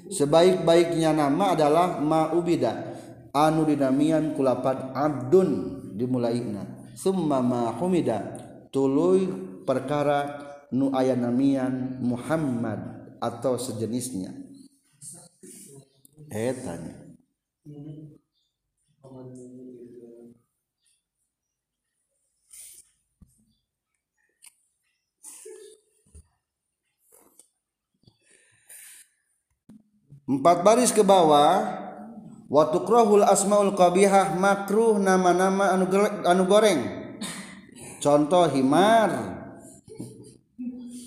[0.06, 2.94] Sebaik-baiknya nama adalah ma ubida.
[3.36, 8.40] Anu dinamian kulapat abdun dimulaina summa ma humida
[8.72, 9.28] tuluy
[9.68, 10.40] perkara
[10.72, 12.80] nu aya namian Muhammad
[13.20, 14.32] atau sejenisnya.
[16.32, 17.06] Etanya
[30.26, 31.86] empat baris ke bawah
[32.50, 35.86] waktu krohul asmaul qbihah makruh nama-nama anu,
[36.26, 36.82] anu goreng.
[38.02, 39.10] Contoh himar.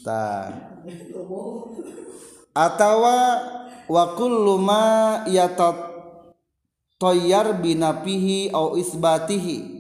[0.03, 0.51] Ta.
[2.55, 3.19] Atawa
[3.87, 5.79] wa kullu ma yatat
[6.99, 9.79] toyar binapihi au isbatihi.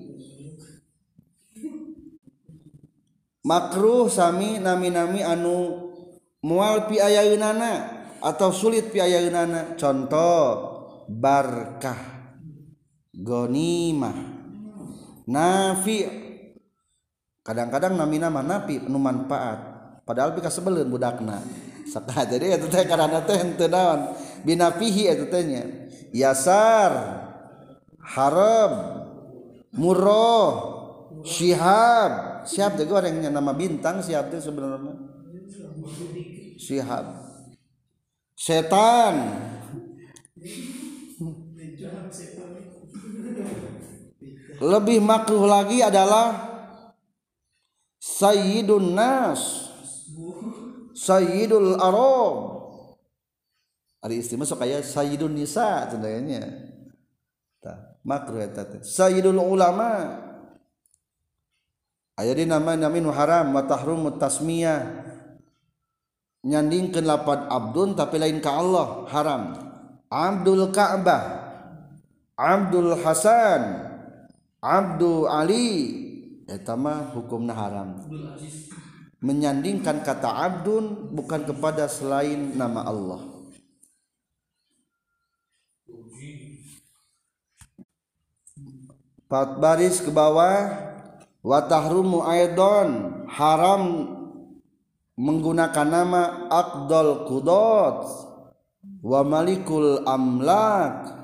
[3.42, 5.90] Makruh sami nami-nami anu
[6.44, 7.97] mual pi ayayunana.
[8.18, 10.36] Atau sulit piayana contoh
[11.08, 12.18] barkah
[13.14, 14.16] gonimah
[15.28, 16.06] nafi.
[17.44, 19.58] Kadang-kadang nami nama nafi penuh manfaat.
[20.04, 21.40] Padahal pika sebelum budakna.
[21.88, 24.12] Saka jadi itu teh karena teh henteu naon?
[24.44, 25.64] Binafihi itu tehnya
[26.12, 27.24] yasar
[28.04, 28.72] harab
[29.72, 30.48] murroh
[31.24, 32.44] syihab.
[32.44, 34.96] Siap teh gorengnya nama bintang siap teh sebenarnya
[36.60, 37.27] syihab
[38.38, 39.14] setan.
[44.58, 46.46] Lebih makruh lagi adalah
[47.98, 49.66] sayyidun nas.
[50.98, 52.58] Sayyidul arab
[53.98, 56.42] ada istimewa sok kayak sayyidun nisa contohnya.
[58.06, 60.22] Makruh eta sayyidul ulama.
[62.18, 64.97] Aya di nama nama haram wa tahrum tasmiyah
[66.48, 69.04] nyandingkeun lapan abdun tapi lain ka Allah.
[69.12, 69.42] Haram.
[70.08, 71.22] Abdul Ka'bah.
[72.32, 73.62] Abdul Hasan.
[74.64, 75.68] Abdul Ali.
[76.48, 78.00] Eta mah hukumna haram.
[79.20, 83.20] Menyandingkan kata abdun bukan kepada selain nama Allah.
[89.28, 90.88] Empat baris ke bawah.
[91.44, 93.82] Wa tahrumu aidon haram
[95.18, 97.98] menggunakan nama Aqdal Qudot
[99.02, 101.18] wa Malikul Amlak.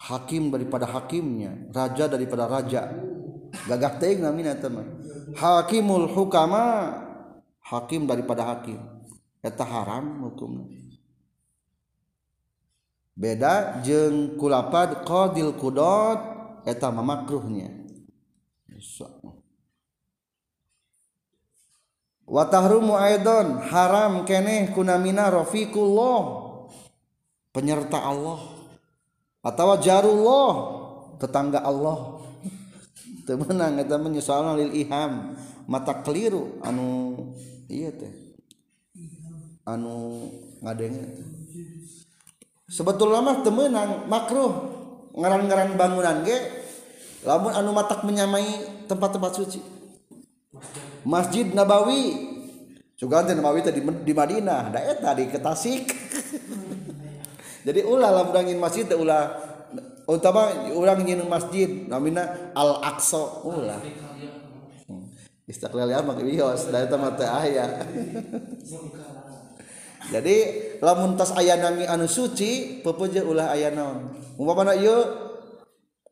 [0.00, 2.88] Hakim daripada hakimnya raja daripada raja.
[3.68, 4.96] Gagah teing namina teman
[5.36, 6.96] hakimul hukama
[7.60, 8.80] hakim daripada hakim.
[9.44, 10.72] Eta haram hukum
[13.12, 16.16] beda jeng kulapad qadil kudot
[16.64, 17.68] eta makruhnya.
[19.20, 19.36] Wa
[22.30, 26.18] watahrumu aidon haram keneh kunamina rafiqullah
[27.50, 28.38] penyerta Allah.
[29.42, 30.52] Atau jarullah
[31.18, 32.22] tetangga Allah.
[33.26, 35.34] Temenang eta menyesalna lil iham.
[35.66, 37.14] Mata keliru anu
[37.66, 38.10] iya teh.
[39.66, 40.26] Anu
[40.62, 41.04] ngadenge
[42.70, 44.78] sebetulnya mah temenang makruh.
[45.10, 46.38] Ngaran-ngaran bangunan ge
[47.26, 49.79] lamun anu matak menyamai tempat-tempat suci.
[51.04, 52.28] Masjid Nabawi.
[52.96, 54.72] Suganti Nabawi tadi di Madinah.
[54.72, 55.84] Da eta di Ketasik.
[57.66, 58.24] Jadi ulah lah
[58.56, 59.36] masjid teh ulah
[60.08, 63.78] utama urang nyieun masjid namina Al Aqsa ulah
[64.88, 65.04] hmm.
[65.44, 67.64] istiqlal ya bios da eta mah teh aya.
[70.14, 70.36] Jadi
[70.80, 74.16] lamun tas aya nami anu suci pepeje ulah aya naon.
[74.40, 74.98] Umpamana ieu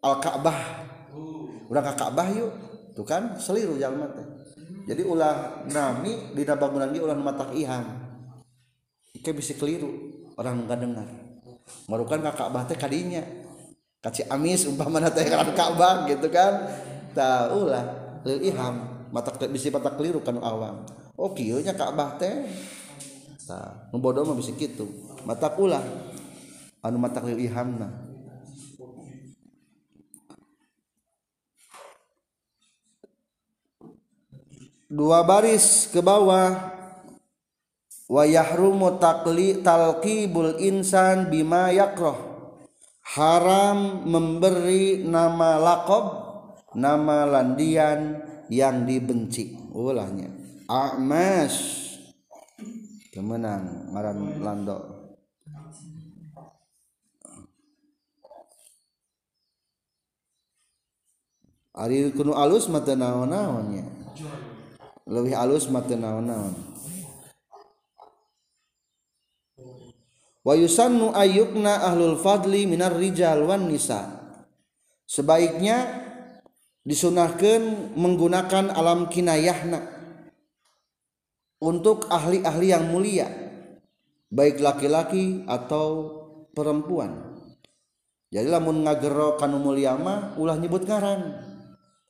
[0.04, 0.86] Al Ka'bah
[1.66, 2.52] urang ka Ka'bah yuk
[2.92, 4.37] tuh kan seliru jalma teh.
[4.88, 8.08] Jadi ulah nami di bangunan dia ulah matak iham
[9.18, 9.90] Ike bisa keliru
[10.38, 11.08] orang nggak dengar.
[11.90, 13.20] Marukan kakak bah teh kadinya.
[13.98, 16.70] Kaci amis umpama teh kan Ka'bah gitu kan.
[17.18, 17.84] Tahu lah
[18.24, 18.74] iham.
[19.10, 20.86] Mata bisa mata keliru kan awam.
[21.18, 22.46] Oh kieu nya Ka'bah teh.
[23.42, 24.86] Tah nu bodoh mah bisa kitu.
[25.26, 25.82] Mata ulah
[26.84, 28.07] anu mata keliru ihamna
[34.88, 36.74] dua baris ke bawah.
[38.08, 42.16] Wa yahrumu taqli talqibul insan bima yakroh
[43.04, 46.04] haram memberi nama lakob
[46.72, 49.60] nama landian yang dibenci.
[49.76, 50.32] Ulahnya.
[50.68, 51.84] A'mas
[53.12, 54.78] kemenang ngaran lando
[61.78, 63.86] Ari kuno alus mata naon-naonnya
[65.08, 66.52] lebih halus mata naon-naon.
[70.44, 74.04] Wa yusannu ayyukna ahlul fadli minar rijal wan nisa.
[75.08, 76.04] Sebaiknya
[76.84, 79.80] disunahkan menggunakan alam kinayahna
[81.64, 83.28] untuk ahli-ahli yang mulia
[84.28, 86.12] baik laki-laki atau
[86.52, 87.40] perempuan.
[88.28, 91.40] Jadi lamun ngagero kanu mulia mah ulah nyebut ngaran.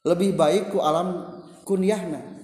[0.02, 2.37] Lebih baik ku alam kunyahna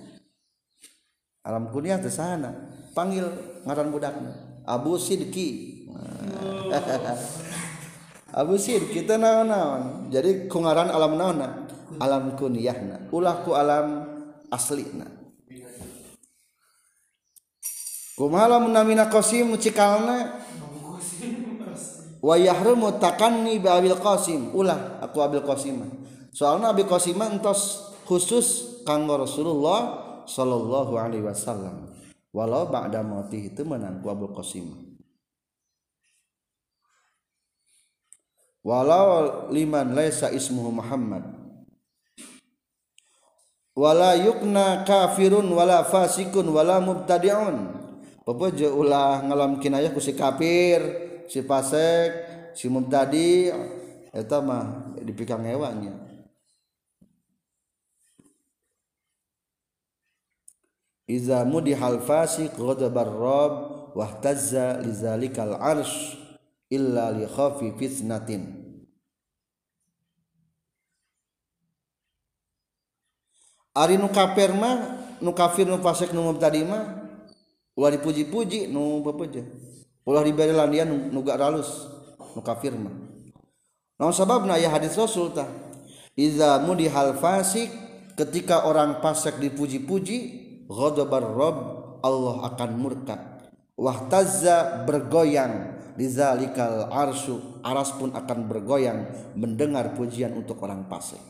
[1.44, 2.72] alam kunyah ke sana.
[2.96, 3.28] Panggil
[3.68, 4.32] ngaran budaknya.
[4.64, 5.84] Abu Sidki
[8.40, 10.08] Abu Sidki kita naon-naon.
[10.08, 11.38] Jadi kungaran alam naon
[12.00, 14.08] alam kunyahna ulah ku alam
[14.48, 15.06] aslina.
[18.14, 20.38] Kumaha lamun namina qasim cikalna
[22.24, 24.54] wa yahrumu takanni bi abil qasim.
[24.56, 25.82] Ulah aku abil qasim
[26.34, 31.88] soalna abil qasim entos khusus kanggo Rasulullah Shallallahu Alaihi Wasallam.
[32.34, 34.98] Walau ba'da mati itu menangku Abu Qasim.
[38.64, 41.22] Walau liman laisa ismuhu Muhammad.
[43.74, 47.84] Wala yukna kafirun wala fasikun wala mubtadi'un.
[48.24, 50.80] Pepeje ulah ngalam kinayah ku si kafir
[51.28, 52.10] si fasik
[52.56, 53.52] si mubtadi
[54.14, 56.03] eta mah dipikang hewannya
[61.04, 63.54] Iza mudihal fasiq ghadabar rabb
[63.92, 66.16] wahtazza lizalikal arsh
[66.72, 68.64] illa li khafi fitnatin.
[73.74, 77.04] Ari nu kafir mah nu kafir nu fasik nu mubtadi mah
[77.74, 79.42] ulah dipuji-puji nu bepeje
[80.06, 81.90] ulah diberi landian nu, nu gak ralus
[82.32, 82.94] nu kafir mah.
[83.98, 85.50] Naon sababna aya hadis Rasul tah?
[86.14, 87.66] Iza mudihal fasik
[88.14, 91.56] ketika orang fasik dipuji-puji ghodobar rob
[92.04, 93.16] Allah akan murka.
[93.74, 95.72] Wahtazza bergoyang.
[95.94, 101.22] Lizalikal arsu aras pun akan bergoyang mendengar pujian untuk orang pasik.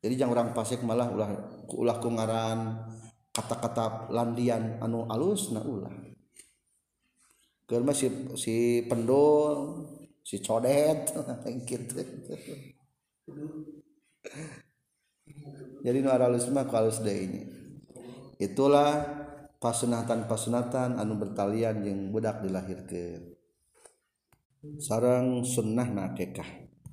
[0.00, 1.30] Jadi jangan orang pasik malah ulah
[1.76, 2.88] ulah kungaran
[3.36, 5.92] kata-kata landian anu alus na ulah.
[7.68, 8.08] Kalau si,
[8.40, 8.56] si
[8.88, 9.84] pendol
[10.24, 11.12] si codet
[11.68, 12.00] gitu.
[15.84, 17.61] Jadi nu alus mah ku alus deui
[18.42, 19.06] itulah
[19.62, 23.38] pasunatan-pasunatan anu bertalian yang budak dilahirkan
[24.82, 26.61] sarang sunnah nakekah